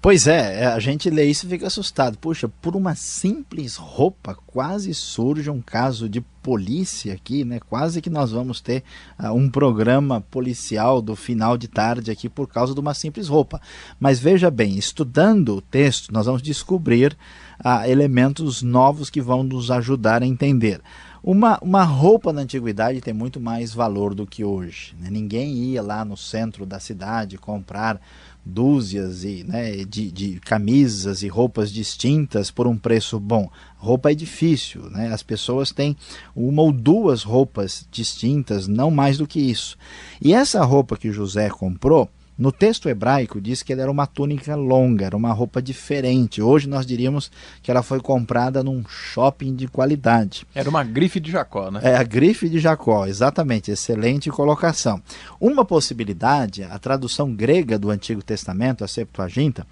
Pois 0.04 0.26
é, 0.26 0.64
é, 0.64 0.66
a 0.66 0.78
gente 0.78 1.08
lê 1.08 1.24
isso 1.24 1.46
e 1.46 1.48
fica 1.48 1.66
assustado. 1.66 2.18
Puxa, 2.18 2.46
por 2.46 2.76
uma 2.76 2.94
simples 2.94 3.76
roupa 3.76 4.36
quase 4.46 4.92
surge 4.92 5.48
um 5.48 5.62
caso 5.62 6.10
de 6.10 6.20
polícia 6.20 7.14
aqui, 7.14 7.42
né? 7.42 7.58
Quase 7.58 8.02
que 8.02 8.10
nós 8.10 8.30
vamos 8.30 8.60
ter 8.60 8.84
uh, 9.18 9.32
um 9.32 9.48
programa 9.48 10.20
policial 10.20 11.00
do 11.00 11.16
final 11.16 11.56
de 11.56 11.68
tarde 11.68 12.10
aqui 12.10 12.28
por 12.28 12.46
causa 12.46 12.74
de 12.74 12.80
uma 12.80 12.92
simples 12.92 13.28
roupa. 13.28 13.62
Mas 13.98 14.20
veja 14.20 14.50
bem, 14.50 14.76
estudando 14.76 15.56
o 15.56 15.62
texto, 15.62 16.12
nós 16.12 16.26
vamos 16.26 16.42
descobrir 16.42 17.16
uh, 17.64 17.88
elementos 17.88 18.60
novos 18.60 19.08
que 19.08 19.22
vão 19.22 19.42
nos 19.42 19.70
ajudar 19.70 20.22
a 20.22 20.26
entender. 20.26 20.82
Uma, 21.22 21.58
uma 21.62 21.82
roupa 21.82 22.34
na 22.34 22.42
antiguidade 22.42 23.00
tem 23.00 23.14
muito 23.14 23.40
mais 23.40 23.72
valor 23.72 24.14
do 24.14 24.26
que 24.26 24.44
hoje. 24.44 24.94
Né? 25.00 25.08
Ninguém 25.10 25.54
ia 25.54 25.82
lá 25.82 26.04
no 26.04 26.18
centro 26.18 26.66
da 26.66 26.78
cidade 26.78 27.38
comprar 27.38 27.98
dúzias 28.44 29.24
e, 29.24 29.44
né, 29.44 29.84
de, 29.84 30.10
de 30.10 30.40
camisas 30.40 31.22
e 31.22 31.28
roupas 31.28 31.72
distintas 31.72 32.50
por 32.50 32.66
um 32.66 32.76
preço 32.76 33.18
bom. 33.18 33.50
Roupa 33.76 34.12
é 34.12 34.14
difícil, 34.14 34.90
né? 34.90 35.12
as 35.12 35.22
pessoas 35.22 35.70
têm 35.70 35.96
uma 36.34 36.62
ou 36.62 36.72
duas 36.72 37.22
roupas 37.22 37.86
distintas, 37.90 38.66
não 38.68 38.90
mais 38.90 39.18
do 39.18 39.26
que 39.26 39.40
isso. 39.40 39.76
E 40.20 40.34
essa 40.34 40.64
roupa 40.64 40.96
que 40.96 41.12
José 41.12 41.48
comprou, 41.48 42.08
no 42.36 42.50
texto 42.50 42.88
hebraico 42.88 43.40
diz 43.40 43.62
que 43.62 43.72
ela 43.72 43.82
era 43.82 43.90
uma 43.90 44.06
túnica 44.06 44.56
longa, 44.56 45.06
era 45.06 45.16
uma 45.16 45.32
roupa 45.32 45.62
diferente. 45.62 46.42
Hoje 46.42 46.68
nós 46.68 46.84
diríamos 46.84 47.30
que 47.62 47.70
ela 47.70 47.82
foi 47.82 48.00
comprada 48.00 48.62
num 48.62 48.84
shopping 48.88 49.54
de 49.54 49.68
qualidade. 49.68 50.46
Era 50.54 50.68
uma 50.68 50.82
grife 50.82 51.20
de 51.20 51.30
Jacó, 51.30 51.70
né? 51.70 51.80
É 51.82 51.96
a 51.96 52.02
grife 52.02 52.48
de 52.48 52.58
Jacó, 52.58 53.06
exatamente, 53.06 53.70
excelente 53.70 54.30
colocação. 54.30 55.00
Uma 55.40 55.64
possibilidade, 55.64 56.64
a 56.64 56.78
tradução 56.78 57.32
grega 57.32 57.78
do 57.78 57.90
Antigo 57.90 58.22
Testamento, 58.22 58.82
a 58.82 58.88
Septuaginta, 58.88 59.66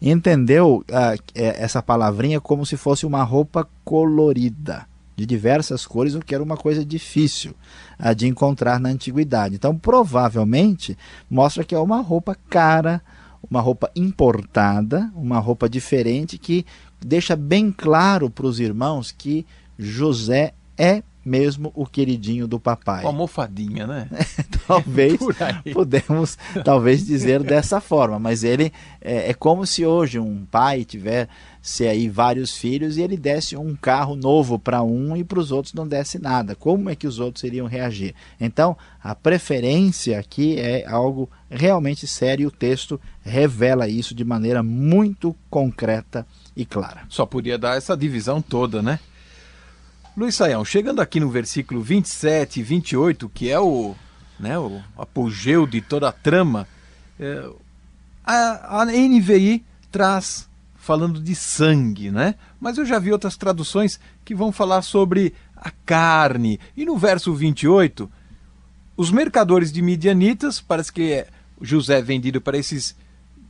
entendeu 0.00 0.84
uh, 0.88 1.22
essa 1.34 1.82
palavrinha 1.82 2.40
como 2.40 2.64
se 2.64 2.76
fosse 2.76 3.04
uma 3.04 3.22
roupa 3.22 3.68
colorida 3.84 4.86
de 5.18 5.26
diversas 5.26 5.84
cores, 5.84 6.14
o 6.14 6.20
que 6.20 6.32
era 6.32 6.44
uma 6.44 6.56
coisa 6.56 6.84
difícil 6.84 7.52
uh, 7.98 8.14
de 8.14 8.28
encontrar 8.28 8.78
na 8.78 8.88
antiguidade. 8.88 9.56
Então, 9.56 9.76
provavelmente, 9.76 10.96
mostra 11.28 11.64
que 11.64 11.74
é 11.74 11.78
uma 11.78 12.00
roupa 12.00 12.36
cara, 12.48 13.02
uma 13.50 13.60
roupa 13.60 13.90
importada, 13.96 15.10
uma 15.16 15.40
roupa 15.40 15.68
diferente 15.68 16.38
que 16.38 16.64
deixa 17.04 17.34
bem 17.34 17.72
claro 17.72 18.30
para 18.30 18.46
os 18.46 18.60
irmãos 18.60 19.10
que 19.10 19.44
José 19.76 20.54
é 20.76 21.02
mesmo 21.24 21.72
o 21.74 21.84
queridinho 21.84 22.46
do 22.46 22.60
papai. 22.60 23.00
Uma 23.00 23.10
almofadinha, 23.10 23.88
né? 23.88 24.08
talvez 24.66 25.18
podemos 25.74 26.38
talvez 26.64 27.04
dizer 27.04 27.42
dessa 27.42 27.80
forma, 27.80 28.20
mas 28.20 28.44
ele 28.44 28.72
é, 29.00 29.30
é, 29.30 29.34
como 29.34 29.66
se 29.66 29.84
hoje 29.84 30.18
um 30.18 30.46
pai 30.48 30.84
tivesse 31.68 31.86
aí 31.86 32.08
vários 32.08 32.56
filhos 32.56 32.96
e 32.96 33.02
ele 33.02 33.16
desse 33.16 33.56
um 33.56 33.76
carro 33.76 34.16
novo 34.16 34.58
para 34.58 34.82
um 34.82 35.16
e 35.16 35.22
para 35.22 35.38
os 35.38 35.52
outros 35.52 35.74
não 35.74 35.86
desse 35.86 36.18
nada. 36.18 36.54
Como 36.54 36.88
é 36.88 36.96
que 36.96 37.06
os 37.06 37.18
outros 37.20 37.44
iriam 37.44 37.66
reagir? 37.66 38.14
Então, 38.40 38.76
a 39.02 39.14
preferência 39.14 40.18
aqui 40.18 40.58
é 40.58 40.86
algo 40.88 41.30
realmente 41.50 42.06
sério 42.06 42.44
e 42.44 42.46
o 42.46 42.50
texto 42.50 43.00
revela 43.22 43.88
isso 43.88 44.14
de 44.14 44.24
maneira 44.24 44.62
muito 44.62 45.36
concreta 45.50 46.26
e 46.56 46.64
clara. 46.64 47.02
Só 47.08 47.26
podia 47.26 47.58
dar 47.58 47.76
essa 47.76 47.96
divisão 47.96 48.40
toda, 48.40 48.82
né? 48.82 48.98
Luiz 50.16 50.34
Saião, 50.34 50.64
chegando 50.64 51.00
aqui 51.00 51.20
no 51.20 51.30
versículo 51.30 51.80
27 51.80 52.58
e 52.58 52.62
28, 52.62 53.28
que 53.28 53.50
é 53.50 53.60
o, 53.60 53.94
né, 54.40 54.58
o 54.58 54.80
apogeu 54.96 55.64
de 55.64 55.80
toda 55.80 56.08
a 56.08 56.12
trama, 56.12 56.66
é, 57.20 57.48
a, 58.24 58.80
a 58.80 58.84
NVI 58.84 59.64
traz 59.92 60.47
falando 60.88 61.20
de 61.20 61.34
sangue, 61.34 62.10
né? 62.10 62.34
Mas 62.58 62.78
eu 62.78 62.86
já 62.86 62.98
vi 62.98 63.12
outras 63.12 63.36
traduções 63.36 64.00
que 64.24 64.34
vão 64.34 64.50
falar 64.50 64.80
sobre 64.80 65.34
a 65.54 65.70
carne. 65.84 66.58
E 66.74 66.86
no 66.86 66.96
verso 66.96 67.34
28, 67.34 68.10
os 68.96 69.10
mercadores 69.10 69.70
de 69.70 69.82
midianitas, 69.82 70.62
parece 70.62 70.90
que 70.90 71.12
é 71.12 71.26
José 71.60 72.00
vendido 72.00 72.40
para 72.40 72.56
esses 72.56 72.96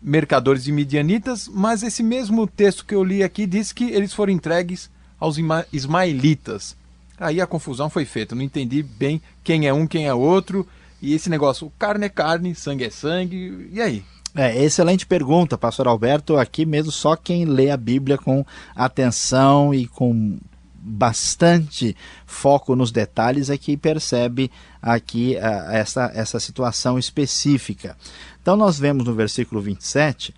mercadores 0.02 0.64
de 0.64 0.72
midianitas, 0.72 1.46
mas 1.46 1.84
esse 1.84 2.02
mesmo 2.02 2.44
texto 2.44 2.84
que 2.84 2.92
eu 2.92 3.04
li 3.04 3.22
aqui 3.22 3.46
diz 3.46 3.72
que 3.72 3.84
eles 3.84 4.12
foram 4.12 4.32
entregues 4.32 4.90
aos 5.16 5.36
ismaelitas. 5.72 6.76
Aí 7.20 7.40
a 7.40 7.46
confusão 7.46 7.88
foi 7.88 8.04
feita, 8.04 8.34
não 8.34 8.42
entendi 8.42 8.82
bem 8.82 9.22
quem 9.44 9.68
é 9.68 9.72
um, 9.72 9.86
quem 9.86 10.08
é 10.08 10.14
outro, 10.14 10.66
e 11.00 11.14
esse 11.14 11.30
negócio, 11.30 11.72
carne 11.78 12.06
é 12.06 12.08
carne, 12.08 12.52
sangue 12.56 12.82
é 12.82 12.90
sangue, 12.90 13.70
e 13.72 13.80
aí? 13.80 14.04
É, 14.34 14.62
excelente 14.62 15.06
pergunta, 15.06 15.58
pastor 15.58 15.88
Alberto. 15.88 16.36
Aqui 16.36 16.64
mesmo 16.64 16.92
só 16.92 17.16
quem 17.16 17.44
lê 17.44 17.70
a 17.70 17.76
Bíblia 17.76 18.18
com 18.18 18.44
atenção 18.74 19.74
e 19.74 19.86
com 19.86 20.38
bastante 20.80 21.96
foco 22.24 22.76
nos 22.76 22.92
detalhes 22.92 23.50
é 23.50 23.58
que 23.58 23.76
percebe 23.76 24.50
aqui 24.80 25.36
essa, 25.36 26.10
essa 26.14 26.38
situação 26.38 26.98
específica. 26.98 27.96
Então 28.40 28.56
nós 28.56 28.78
vemos 28.78 29.04
no 29.04 29.14
versículo 29.14 29.60
27 29.60 30.34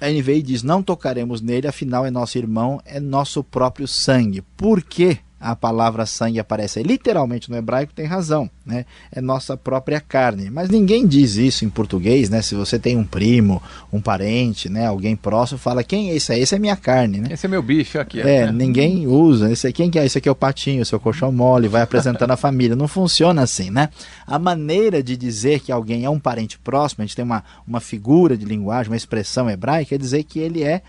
a 0.00 0.10
NVI 0.10 0.42
diz: 0.42 0.62
Não 0.62 0.82
tocaremos 0.82 1.40
nele, 1.40 1.68
afinal 1.68 2.06
é 2.06 2.10
nosso 2.10 2.38
irmão, 2.38 2.80
é 2.84 2.98
nosso 2.98 3.44
próprio 3.44 3.86
sangue. 3.86 4.42
Por 4.56 4.82
quê? 4.82 5.18
A 5.40 5.56
palavra 5.56 6.04
sangue 6.04 6.38
aparece 6.38 6.82
literalmente 6.82 7.50
no 7.50 7.56
hebraico, 7.56 7.94
tem 7.94 8.04
razão, 8.04 8.50
né? 8.64 8.84
É 9.10 9.22
nossa 9.22 9.56
própria 9.56 9.98
carne. 9.98 10.50
Mas 10.50 10.68
ninguém 10.68 11.06
diz 11.06 11.36
isso 11.36 11.64
em 11.64 11.70
português, 11.70 12.28
né? 12.28 12.42
Se 12.42 12.54
você 12.54 12.78
tem 12.78 12.94
um 12.94 13.04
primo, 13.04 13.62
um 13.90 14.02
parente, 14.02 14.68
né? 14.68 14.86
Alguém 14.86 15.16
próximo, 15.16 15.58
fala, 15.58 15.82
quem 15.82 16.10
é 16.10 16.16
esse 16.16 16.30
aí? 16.30 16.42
Esse 16.42 16.54
é 16.54 16.58
minha 16.58 16.76
carne, 16.76 17.22
né? 17.22 17.28
Esse 17.30 17.46
é 17.46 17.48
meu 17.48 17.62
bicho 17.62 17.98
aqui. 17.98 18.20
É, 18.20 18.46
né? 18.46 18.52
ninguém 18.52 19.06
usa. 19.06 19.50
Esse, 19.50 19.72
quem 19.72 19.90
que 19.90 19.98
é? 19.98 20.04
Esse 20.04 20.18
aqui 20.18 20.28
é 20.28 20.32
o 20.32 20.34
patinho, 20.34 20.82
o 20.82 20.84
seu 20.84 21.00
colchão 21.00 21.32
mole, 21.32 21.68
vai 21.68 21.80
apresentando 21.80 22.32
a 22.32 22.36
família. 22.36 22.76
Não 22.76 22.86
funciona 22.86 23.40
assim, 23.40 23.70
né? 23.70 23.88
A 24.26 24.38
maneira 24.38 25.02
de 25.02 25.16
dizer 25.16 25.60
que 25.60 25.72
alguém 25.72 26.04
é 26.04 26.10
um 26.10 26.20
parente 26.20 26.58
próximo, 26.58 27.02
a 27.02 27.06
gente 27.06 27.16
tem 27.16 27.24
uma, 27.24 27.42
uma 27.66 27.80
figura 27.80 28.36
de 28.36 28.44
linguagem, 28.44 28.90
uma 28.90 28.96
expressão 28.96 29.48
hebraica, 29.48 29.94
é 29.94 29.98
dizer 29.98 30.22
que 30.24 30.38
ele 30.38 30.62
é, 30.62 30.82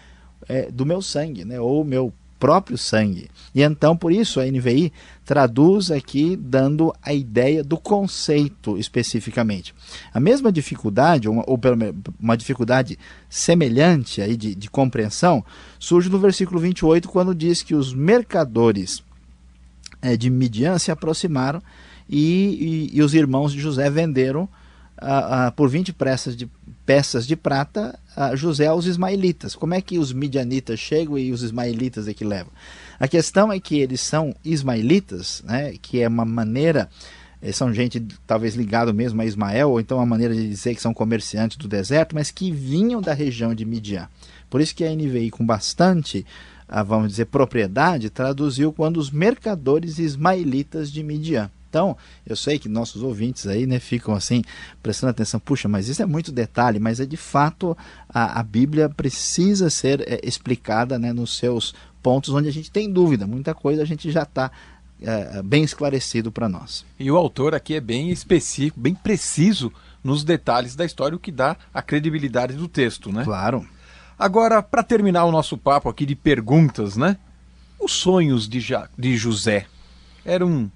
é 0.49 0.69
do 0.69 0.85
meu 0.85 1.01
sangue, 1.01 1.45
né? 1.45 1.57
Ou 1.57 1.85
meu 1.85 2.11
próprio 2.41 2.75
sangue. 2.75 3.29
E 3.53 3.61
então, 3.61 3.95
por 3.95 4.11
isso, 4.11 4.39
a 4.39 4.45
NVI 4.45 4.91
traduz 5.23 5.91
aqui 5.91 6.35
dando 6.35 6.91
a 7.03 7.13
ideia 7.13 7.63
do 7.63 7.77
conceito 7.77 8.79
especificamente. 8.79 9.75
A 10.11 10.19
mesma 10.19 10.51
dificuldade, 10.51 11.29
ou, 11.29 11.43
ou 11.45 11.59
uma 12.19 12.35
dificuldade 12.35 12.97
semelhante 13.29 14.23
aí 14.23 14.35
de, 14.35 14.55
de 14.55 14.69
compreensão, 14.71 15.45
surge 15.77 16.09
no 16.09 16.17
versículo 16.17 16.59
28, 16.59 17.07
quando 17.07 17.35
diz 17.35 17.61
que 17.61 17.75
os 17.75 17.93
mercadores 17.93 19.03
é, 20.01 20.17
de 20.17 20.31
Midian 20.31 20.79
se 20.79 20.89
aproximaram 20.89 21.61
e, 22.09 22.89
e, 22.91 22.97
e, 22.97 23.03
os 23.03 23.13
irmãos 23.13 23.53
de 23.53 23.59
José 23.59 23.87
venderam 23.87 24.43
uh, 24.99 25.49
uh, 25.49 25.51
por 25.55 25.69
20 25.69 25.93
peças 25.93 26.35
de, 26.35 26.49
peças 26.91 27.25
de 27.25 27.37
prata 27.37 27.97
uh, 28.17 28.35
José 28.35 28.65
aos 28.67 28.85
ismaelitas. 28.85 29.55
Como 29.55 29.73
é 29.73 29.79
que 29.79 29.97
os 29.97 30.11
midianitas 30.11 30.77
chegam 30.77 31.17
e 31.17 31.31
os 31.31 31.41
ismaelitas 31.41 32.05
é 32.05 32.13
que 32.13 32.25
levam? 32.25 32.51
A 32.99 33.07
questão 33.07 33.49
é 33.49 33.61
que 33.61 33.79
eles 33.79 34.01
são 34.01 34.35
ismaelitas, 34.43 35.41
né, 35.45 35.73
que 35.81 36.01
é 36.01 36.07
uma 36.09 36.25
maneira 36.25 36.89
eh, 37.41 37.53
são 37.53 37.73
gente 37.73 38.05
talvez 38.27 38.55
ligado 38.55 38.93
mesmo 38.93 39.21
a 39.21 39.25
Ismael, 39.25 39.69
ou 39.69 39.79
então 39.79 39.99
uma 39.99 40.05
maneira 40.05 40.35
de 40.35 40.49
dizer 40.49 40.75
que 40.75 40.81
são 40.81 40.93
comerciantes 40.93 41.55
do 41.55 41.65
deserto, 41.65 42.13
mas 42.13 42.29
que 42.29 42.51
vinham 42.51 43.01
da 43.01 43.13
região 43.13 43.55
de 43.55 43.63
Midian. 43.63 44.09
Por 44.49 44.59
isso 44.59 44.75
que 44.75 44.83
a 44.83 44.93
NVI, 44.93 45.31
com 45.31 45.45
bastante 45.45 46.25
a, 46.67 46.83
vamos 46.83 47.07
dizer, 47.11 47.27
propriedade, 47.27 48.09
traduziu 48.09 48.73
quando 48.73 48.97
os 48.97 49.09
mercadores 49.09 49.97
ismaelitas 49.97 50.91
de 50.91 51.01
Midian. 51.03 51.49
Então, 51.71 51.95
eu 52.27 52.35
sei 52.35 52.59
que 52.59 52.67
nossos 52.67 53.01
ouvintes 53.01 53.47
aí 53.47 53.65
né, 53.65 53.79
ficam 53.79 54.13
assim, 54.13 54.43
prestando 54.83 55.11
atenção, 55.11 55.39
puxa, 55.39 55.69
mas 55.69 55.87
isso 55.87 56.03
é 56.03 56.05
muito 56.05 56.29
detalhe, 56.29 56.79
mas 56.79 56.99
é 56.99 57.05
de 57.05 57.15
fato 57.15 57.77
a, 58.09 58.41
a 58.41 58.43
Bíblia 58.43 58.89
precisa 58.89 59.69
ser 59.69 60.01
é, 60.01 60.19
explicada 60.21 60.99
né, 60.99 61.13
nos 61.13 61.37
seus 61.37 61.73
pontos 62.03 62.33
onde 62.33 62.49
a 62.49 62.51
gente 62.51 62.69
tem 62.69 62.91
dúvida. 62.91 63.25
Muita 63.25 63.55
coisa 63.55 63.83
a 63.83 63.85
gente 63.85 64.11
já 64.11 64.23
está 64.23 64.51
é, 65.01 65.41
bem 65.41 65.63
esclarecido 65.63 66.29
para 66.29 66.49
nós. 66.49 66.85
E 66.99 67.09
o 67.09 67.15
autor 67.15 67.55
aqui 67.55 67.75
é 67.75 67.79
bem 67.79 68.09
específico, 68.09 68.77
bem 68.77 68.93
preciso 68.93 69.71
nos 70.03 70.25
detalhes 70.25 70.75
da 70.75 70.83
história, 70.83 71.15
o 71.15 71.19
que 71.19 71.31
dá 71.31 71.55
a 71.73 71.81
credibilidade 71.81 72.53
do 72.53 72.67
texto, 72.67 73.13
né? 73.13 73.23
Claro. 73.23 73.65
Agora, 74.19 74.61
para 74.61 74.83
terminar 74.83 75.23
o 75.23 75.31
nosso 75.31 75.57
papo 75.57 75.87
aqui 75.87 76.05
de 76.05 76.17
perguntas, 76.17 76.97
né? 76.97 77.15
Os 77.79 77.93
sonhos 77.93 78.49
de, 78.49 78.59
ja 78.59 78.89
de 78.97 79.15
José 79.15 79.67
eram 80.25 80.69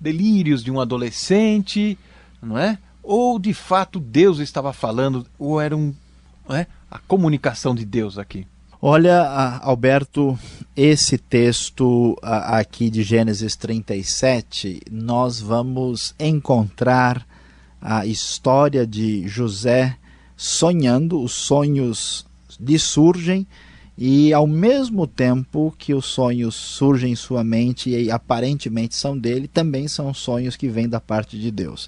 delírios 0.00 0.64
de 0.64 0.70
um 0.70 0.80
adolescente, 0.80 1.98
não 2.42 2.56
é? 2.56 2.78
Ou 3.02 3.38
de 3.38 3.52
fato 3.52 4.00
Deus 4.00 4.38
estava 4.38 4.72
falando, 4.72 5.26
ou 5.38 5.60
era 5.60 5.76
um, 5.76 5.94
é? 6.48 6.66
a 6.90 6.98
comunicação 6.98 7.74
de 7.74 7.84
Deus 7.84 8.18
aqui? 8.18 8.46
Olha, 8.82 9.58
Alberto, 9.60 10.38
esse 10.74 11.18
texto 11.18 12.16
aqui 12.22 12.88
de 12.88 13.02
Gênesis 13.02 13.54
37, 13.54 14.80
nós 14.90 15.38
vamos 15.38 16.14
encontrar 16.18 17.26
a 17.78 18.06
história 18.06 18.86
de 18.86 19.28
José 19.28 19.98
sonhando, 20.34 21.20
os 21.20 21.32
sonhos 21.32 22.26
lhe 22.58 22.78
surgem 22.78 23.46
e 24.02 24.32
ao 24.32 24.46
mesmo 24.46 25.06
tempo 25.06 25.74
que 25.76 25.92
os 25.92 26.06
sonhos 26.06 26.54
surgem 26.54 27.12
em 27.12 27.14
sua 27.16 27.44
mente 27.44 27.90
e 27.90 28.10
aparentemente 28.10 28.96
são 28.96 29.16
dele, 29.16 29.46
também 29.46 29.86
são 29.88 30.14
sonhos 30.14 30.56
que 30.56 30.70
vêm 30.70 30.88
da 30.88 30.98
parte 30.98 31.38
de 31.38 31.50
Deus. 31.50 31.86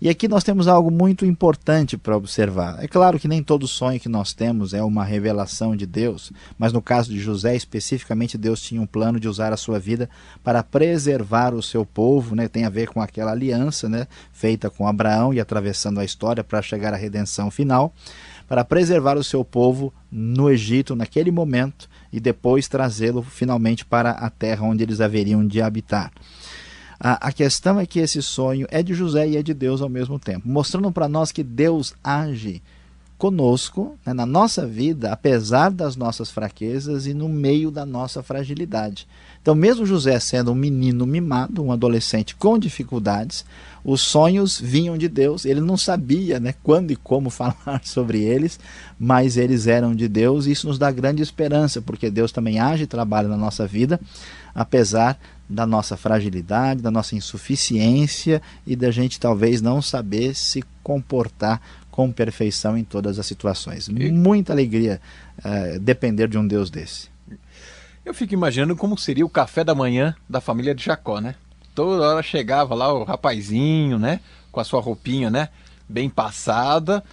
E 0.00 0.08
aqui 0.08 0.26
nós 0.26 0.42
temos 0.42 0.66
algo 0.66 0.90
muito 0.90 1.24
importante 1.24 1.96
para 1.96 2.16
observar. 2.16 2.82
É 2.82 2.88
claro 2.88 3.16
que 3.16 3.28
nem 3.28 3.44
todo 3.44 3.68
sonho 3.68 4.00
que 4.00 4.08
nós 4.08 4.32
temos 4.32 4.74
é 4.74 4.82
uma 4.82 5.04
revelação 5.04 5.76
de 5.76 5.86
Deus, 5.86 6.32
mas 6.58 6.72
no 6.72 6.82
caso 6.82 7.12
de 7.12 7.20
José, 7.20 7.54
especificamente, 7.54 8.36
Deus 8.36 8.60
tinha 8.60 8.82
um 8.82 8.86
plano 8.86 9.20
de 9.20 9.28
usar 9.28 9.52
a 9.52 9.56
sua 9.56 9.78
vida 9.78 10.10
para 10.42 10.64
preservar 10.64 11.54
o 11.54 11.62
seu 11.62 11.86
povo, 11.86 12.34
né? 12.34 12.48
tem 12.48 12.64
a 12.64 12.70
ver 12.70 12.88
com 12.88 13.00
aquela 13.00 13.30
aliança 13.30 13.88
né? 13.88 14.08
feita 14.32 14.68
com 14.68 14.88
Abraão 14.88 15.32
e 15.32 15.38
atravessando 15.38 16.00
a 16.00 16.04
história 16.04 16.42
para 16.42 16.60
chegar 16.60 16.92
à 16.92 16.96
redenção 16.96 17.52
final 17.52 17.94
para 18.48 18.64
preservar 18.64 19.16
o 19.16 19.24
seu 19.24 19.44
povo 19.44 19.92
no 20.10 20.50
Egito 20.50 20.94
naquele 20.94 21.30
momento 21.30 21.88
e 22.12 22.20
depois 22.20 22.68
trazê-lo 22.68 23.22
finalmente 23.22 23.84
para 23.84 24.10
a 24.10 24.28
terra 24.28 24.64
onde 24.64 24.82
eles 24.82 25.00
haveriam 25.00 25.46
de 25.46 25.60
habitar. 25.62 26.12
A, 27.04 27.32
questão 27.32 27.80
é 27.80 27.86
que 27.86 27.98
esse 27.98 28.22
sonho 28.22 28.64
é 28.70 28.80
de 28.80 28.94
José 28.94 29.26
e 29.26 29.36
é 29.36 29.42
de 29.42 29.52
Deus 29.52 29.82
ao 29.82 29.88
mesmo 29.88 30.20
tempo, 30.20 30.48
mostrando 30.48 30.92
para 30.92 31.08
nós 31.08 31.32
que 31.32 31.42
Deus 31.42 31.92
age 32.02 32.62
conosco, 33.22 33.96
né, 34.04 34.12
na 34.12 34.26
nossa 34.26 34.66
vida, 34.66 35.12
apesar 35.12 35.70
das 35.70 35.94
nossas 35.94 36.28
fraquezas 36.28 37.06
e 37.06 37.14
no 37.14 37.28
meio 37.28 37.70
da 37.70 37.86
nossa 37.86 38.20
fragilidade. 38.20 39.06
Então, 39.40 39.54
mesmo 39.54 39.86
José 39.86 40.18
sendo 40.18 40.50
um 40.50 40.56
menino 40.56 41.06
mimado, 41.06 41.62
um 41.62 41.70
adolescente 41.70 42.34
com 42.34 42.58
dificuldades, 42.58 43.44
os 43.84 44.00
sonhos 44.00 44.60
vinham 44.60 44.98
de 44.98 45.08
Deus. 45.08 45.44
Ele 45.44 45.60
não 45.60 45.76
sabia 45.76 46.40
né, 46.40 46.52
quando 46.64 46.90
e 46.90 46.96
como 46.96 47.30
falar 47.30 47.80
sobre 47.84 48.24
eles, 48.24 48.58
mas 48.98 49.36
eles 49.36 49.68
eram 49.68 49.94
de 49.94 50.08
Deus. 50.08 50.46
E 50.46 50.50
isso 50.50 50.66
nos 50.66 50.76
dá 50.76 50.90
grande 50.90 51.22
esperança, 51.22 51.80
porque 51.80 52.10
Deus 52.10 52.32
também 52.32 52.58
age 52.58 52.82
e 52.82 52.88
trabalha 52.88 53.28
na 53.28 53.36
nossa 53.36 53.68
vida, 53.68 54.00
apesar 54.52 55.16
da 55.48 55.64
nossa 55.64 55.96
fragilidade, 55.96 56.82
da 56.82 56.90
nossa 56.90 57.14
insuficiência 57.14 58.42
e 58.66 58.74
da 58.74 58.90
gente 58.90 59.20
talvez 59.20 59.62
não 59.62 59.80
saber 59.80 60.34
se 60.34 60.64
comportar 60.82 61.60
com 61.92 62.10
perfeição 62.10 62.76
em 62.76 62.82
todas 62.82 63.18
as 63.18 63.26
situações. 63.26 63.88
Muita 63.88 64.52
alegria 64.52 65.00
uh, 65.38 65.78
depender 65.78 66.26
de 66.26 66.38
um 66.38 66.44
Deus 66.44 66.70
desse. 66.70 67.08
Eu 68.04 68.14
fico 68.14 68.34
imaginando 68.34 68.74
como 68.74 68.98
seria 68.98 69.24
o 69.24 69.28
café 69.28 69.62
da 69.62 69.74
manhã 69.74 70.16
da 70.28 70.40
família 70.40 70.74
de 70.74 70.82
Jacó, 70.82 71.20
né? 71.20 71.36
Toda 71.74 72.08
hora 72.08 72.22
chegava 72.22 72.74
lá 72.74 72.92
o 72.92 73.04
rapazinho, 73.04 73.98
né? 73.98 74.20
Com 74.50 74.58
a 74.58 74.64
sua 74.64 74.80
roupinha, 74.80 75.30
né? 75.30 75.50
Bem 75.88 76.08
passada. 76.08 77.04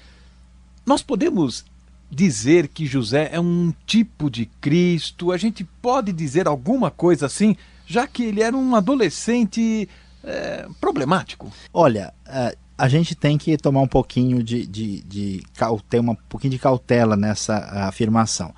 Nós 0.85 1.03
podemos 1.03 1.65
dizer 2.09 2.69
que 2.69 2.85
José 2.85 3.29
é 3.31 3.39
um 3.39 3.73
tipo 3.85 4.31
de 4.31 4.45
Cristo? 4.45 5.31
A 5.31 5.37
gente 5.37 5.63
pode 5.63 6.11
dizer 6.13 6.47
alguma 6.47 6.89
coisa 6.89 7.25
assim, 7.25 7.55
já 7.85 8.07
que 8.07 8.23
ele 8.23 8.41
era 8.41 8.55
um 8.55 8.75
adolescente 8.75 9.87
é, 10.23 10.67
problemático? 10.79 11.51
Olha, 11.73 12.13
uh, 12.25 12.57
a 12.79 12.87
gente 12.87 13.13
tem 13.13 13.37
que 13.37 13.57
tomar 13.57 13.81
um 13.81 13.87
pouquinho 13.87 14.41
de, 14.41 14.65
de, 14.65 15.01
de 15.01 15.43
cautela, 15.57 16.11
um 16.11 16.15
pouquinho 16.15 16.51
de 16.51 16.59
cautela 16.59 17.17
nessa 17.17 17.57
afirmação. 17.87 18.53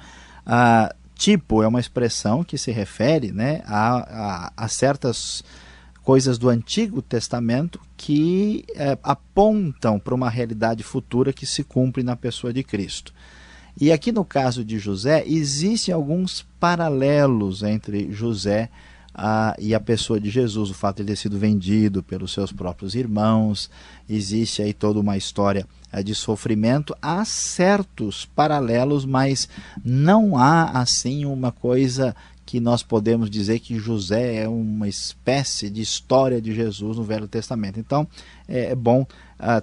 Uh, 0.45 0.93
tipo 1.15 1.63
é 1.63 1.67
uma 1.67 1.79
expressão 1.79 2.43
que 2.43 2.55
se 2.57 2.71
refere 2.71 3.31
né, 3.31 3.63
a, 3.65 3.97
a, 3.97 4.53
a 4.55 4.67
certas 4.67 5.43
coisas 6.03 6.37
do 6.37 6.49
Antigo 6.49 7.01
Testamento 7.01 7.79
que 7.97 8.63
é, 8.75 8.97
apontam 9.01 9.99
para 9.99 10.13
uma 10.15 10.29
realidade 10.29 10.83
futura 10.83 11.33
que 11.33 11.45
se 11.45 11.63
cumpre 11.63 12.03
na 12.03 12.15
pessoa 12.15 12.53
de 12.53 12.63
Cristo. 12.63 13.13
E 13.79 13.91
aqui 13.91 14.11
no 14.11 14.25
caso 14.25 14.63
de 14.63 14.77
José, 14.77 15.23
existem 15.25 15.93
alguns 15.93 16.45
paralelos 16.59 17.63
entre 17.63 18.11
José 18.11 18.63
e 18.65 18.90
a, 19.13 19.55
e 19.59 19.75
a 19.75 19.79
pessoa 19.79 20.19
de 20.19 20.29
Jesus, 20.29 20.69
o 20.69 20.73
fato 20.73 20.97
de 20.97 21.05
ter 21.05 21.15
sido 21.15 21.37
vendido 21.37 22.01
pelos 22.01 22.33
seus 22.33 22.51
próprios 22.51 22.95
irmãos, 22.95 23.69
existe 24.09 24.61
aí 24.61 24.73
toda 24.73 24.99
uma 24.99 25.17
história 25.17 25.67
é, 25.91 26.01
de 26.01 26.15
sofrimento. 26.15 26.95
Há 27.01 27.23
certos 27.25 28.25
paralelos, 28.25 29.05
mas 29.05 29.49
não 29.83 30.37
há 30.37 30.79
assim 30.79 31.25
uma 31.25 31.51
coisa 31.51 32.15
que 32.45 32.59
nós 32.59 32.83
podemos 32.83 33.29
dizer 33.29 33.59
que 33.59 33.79
José 33.79 34.43
é 34.43 34.47
uma 34.47 34.87
espécie 34.87 35.69
de 35.69 35.81
história 35.81 36.41
de 36.41 36.53
Jesus 36.53 36.97
no 36.97 37.03
Velho 37.03 37.27
Testamento. 37.27 37.79
Então 37.79 38.07
é, 38.47 38.71
é 38.71 38.75
bom 38.75 39.05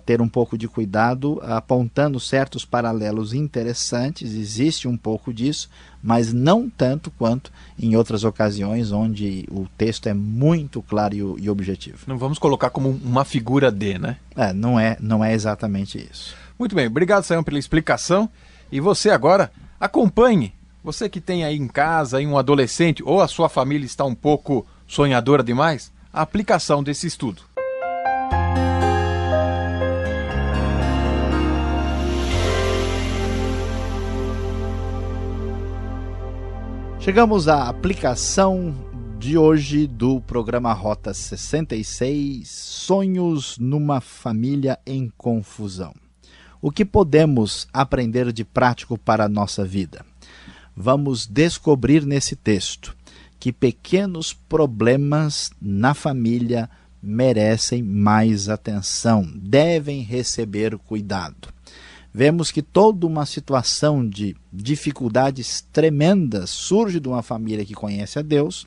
ter 0.05 0.21
um 0.21 0.29
pouco 0.29 0.59
de 0.59 0.67
cuidado, 0.67 1.41
apontando 1.43 2.19
certos 2.19 2.65
paralelos 2.65 3.33
interessantes, 3.33 4.35
existe 4.35 4.89
um 4.89 4.97
pouco 4.97 5.33
disso, 5.33 5.69
mas 6.03 6.33
não 6.33 6.69
tanto 6.69 7.11
quanto 7.11 7.53
em 7.79 7.97
outras 7.97 8.25
ocasiões 8.25 8.91
onde 8.93 9.47
o 9.51 9.67
texto 9.77 10.09
é 10.09 10.15
muito 10.15 10.83
claro 10.83 11.15
e, 11.15 11.45
e 11.45 11.51
objetivo. 11.51 11.99
Não 12.07 12.19
vamos 12.19 12.39
colocar 12.39 12.71
como 12.71 12.91
uma 12.91 13.25
figura 13.25 13.71
de, 13.71 13.99
né? 13.99 14.17
É, 14.37 14.53
não 14.53 14.79
é, 14.79 14.97
não 15.01 15.25
é 15.25 15.33
exatamente 15.33 15.99
isso. 16.11 16.35
Muito 16.59 16.75
bem, 16.75 16.87
obrigado, 16.87 17.23
Sayão, 17.23 17.45
pela 17.45 17.59
explicação. 17.59 18.29
E 18.71 18.81
você 18.81 19.11
agora 19.11 19.51
acompanhe 19.81 20.53
você 20.83 21.09
que 21.09 21.21
tem 21.21 21.45
aí 21.45 21.57
em 21.57 21.69
casa 21.69 22.19
aí 22.19 22.27
um 22.27 22.39
adolescente 22.39 23.03
ou 23.05 23.21
a 23.21 23.29
sua 23.29 23.49
família 23.49 23.85
está 23.85 24.05
um 24.05 24.15
pouco 24.15 24.67
sonhadora 24.87 25.43
demais, 25.43 25.93
a 26.13 26.23
aplicação 26.23 26.83
desse 26.83 27.07
estudo. 27.07 27.43
Chegamos 37.09 37.49
à 37.49 37.71
aplicação 37.71 38.75
de 39.19 39.39
hoje 39.39 39.87
do 39.87 40.21
programa 40.21 40.75
Rota 40.75 41.15
66 41.15 42.47
Sonhos 42.47 43.57
numa 43.59 43.99
Família 43.99 44.79
em 44.87 45.11
Confusão. 45.17 45.95
O 46.61 46.71
que 46.71 46.85
podemos 46.85 47.67
aprender 47.73 48.31
de 48.31 48.45
prático 48.45 48.99
para 48.99 49.25
a 49.25 49.29
nossa 49.29 49.65
vida? 49.65 50.05
vamos 50.77 51.27
descobrir 51.27 52.05
nesse 52.05 52.37
texto 52.37 52.95
que 53.41 53.55
pequenos 53.55 54.35
problemas 54.35 55.51
na 55.63 55.95
família 55.95 56.69
merecem 57.03 57.83
mais 57.83 58.51
atenção, 58.51 59.27
devem 59.35 60.03
receber 60.03 60.77
cuidado. 60.77 61.49
Vemos 62.19 62.51
que 62.51 62.63
toda 62.63 63.07
uma 63.07 63.25
situação 63.25 64.05
de 64.05 64.35
dificuldades 64.53 65.65
tremendas 65.73 66.51
surge 66.51 66.99
de 66.99 67.07
uma 67.07 67.23
família 67.23 67.65
que 67.65 67.75
conhece 67.75 68.19
a 68.19 68.23
Deus, 68.23 68.67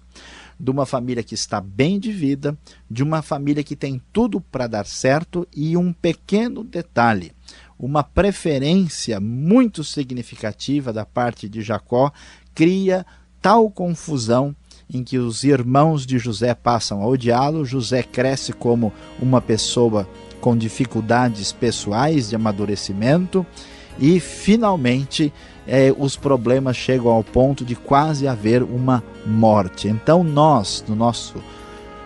de 0.58 0.72
uma 0.72 0.86
família 0.86 1.22
que 1.22 1.36
está 1.36 1.60
bem 1.60 2.00
de 2.00 2.14
vida, 2.14 2.58
de 2.90 3.04
uma 3.04 3.22
família 3.22 3.62
que 3.62 3.76
tem 3.76 4.02
tudo 4.14 4.40
para 4.40 4.68
dar 4.68 4.86
certo 4.86 5.46
e 5.54 5.76
um 5.76 5.92
pequeno 5.92 6.64
detalhe, 6.64 7.34
uma 7.78 8.04
preferência 8.04 9.20
muito 9.20 9.84
significativa 9.84 10.94
da 10.94 11.06
parte 11.06 11.50
de 11.50 11.62
Jacó 11.62 12.10
cria 12.56 13.06
tal 13.42 13.70
confusão 13.70 14.56
em 14.90 15.04
que 15.04 15.18
os 15.18 15.44
irmãos 15.44 16.06
de 16.06 16.18
José 16.18 16.56
passam 16.56 17.02
a 17.02 17.06
odiá-lo, 17.06 17.66
José 17.66 18.02
cresce 18.02 18.54
como 18.54 18.94
uma 19.20 19.42
pessoa 19.42 20.08
com 20.42 20.58
dificuldades 20.58 21.52
pessoais 21.52 22.30
de 22.30 22.36
amadurecimento 22.36 23.46
e 24.00 24.20
finalmente 24.20 25.32
eh, 25.68 25.94
os 25.98 26.18
problemas 26.18 26.76
chegam 26.76 27.12
ao 27.12 27.24
ponto 27.24 27.64
de 27.64 27.76
quase 27.76 28.28
haver 28.28 28.64
uma 28.64 29.04
morte. 29.26 29.88
Então 29.88 30.24
nós, 30.24 30.84
no 30.88 30.96
nosso 30.96 31.36